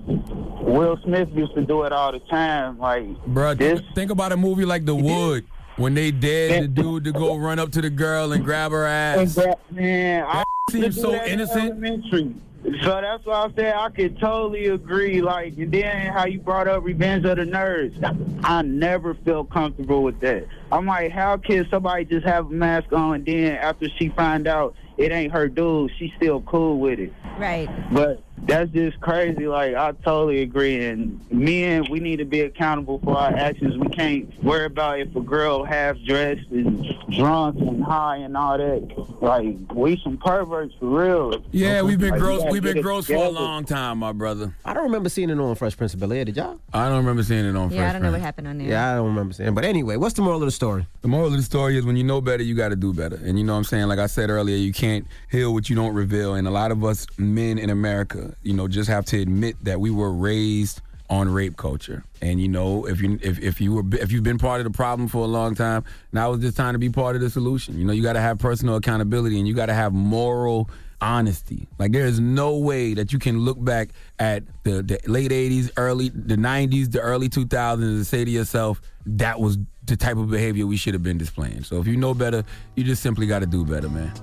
[0.62, 2.78] Will Smith used to do it all the time.
[2.78, 7.04] Like Bro, think, think about a movie like The Wood when they dared the dude
[7.04, 9.38] to go run up to the girl and grab her ass.
[9.70, 11.70] Man, I seems used to do so innocent.
[11.70, 12.34] Elementary.
[12.64, 15.20] So that's why I said I could totally agree.
[15.20, 18.40] Like, and then how you brought up Revenge of the Nerds.
[18.44, 20.46] I never felt comfortable with that.
[20.70, 24.46] I'm like, how can somebody just have a mask on and then after she find
[24.46, 27.12] out it ain't her dude, she's still cool with it.
[27.38, 27.68] Right.
[27.92, 29.46] But that's just crazy.
[29.46, 30.84] Like I totally agree.
[30.86, 33.76] And men, we need to be accountable for our actions.
[33.78, 38.58] We can't worry about if a girl half dressed and drunk and high and all
[38.58, 38.82] that.
[39.22, 41.44] Like we some perverts for real.
[41.52, 42.40] Yeah, we've been Like, gross.
[42.40, 44.54] gotta We've been it gross for a long time, my brother.
[44.64, 46.24] I don't remember seeing it on Fresh Prince of Bel Air.
[46.24, 46.58] Did y'all?
[46.72, 48.68] I don't remember seeing it on Yeah, Fresh I don't know what happened on there.
[48.68, 49.48] Yeah, I don't remember seeing.
[49.48, 49.52] it.
[49.54, 50.86] But anyway, what's the moral of the story?
[51.02, 53.16] The moral of the story is when you know better, you got to do better.
[53.24, 53.86] And you know what I'm saying?
[53.86, 54.91] Like I said earlier, you can't
[55.30, 56.34] heal what you don't reveal.
[56.34, 59.80] And a lot of us men in America, you know, just have to admit that
[59.80, 62.04] we were raised on rape culture.
[62.22, 64.76] And you know, if you if, if you were if you've been part of the
[64.76, 67.78] problem for a long time, now is just time to be part of the solution.
[67.78, 70.70] You know, you got to have personal accountability and you got to have moral
[71.02, 71.68] honesty.
[71.78, 75.70] Like there is no way that you can look back at the, the late 80s,
[75.76, 80.30] early the 90s, the early 2000s and say to yourself that was the type of
[80.30, 81.64] behavior we should have been displaying.
[81.64, 82.44] So if you know better,
[82.76, 84.12] you just simply got to do better, man.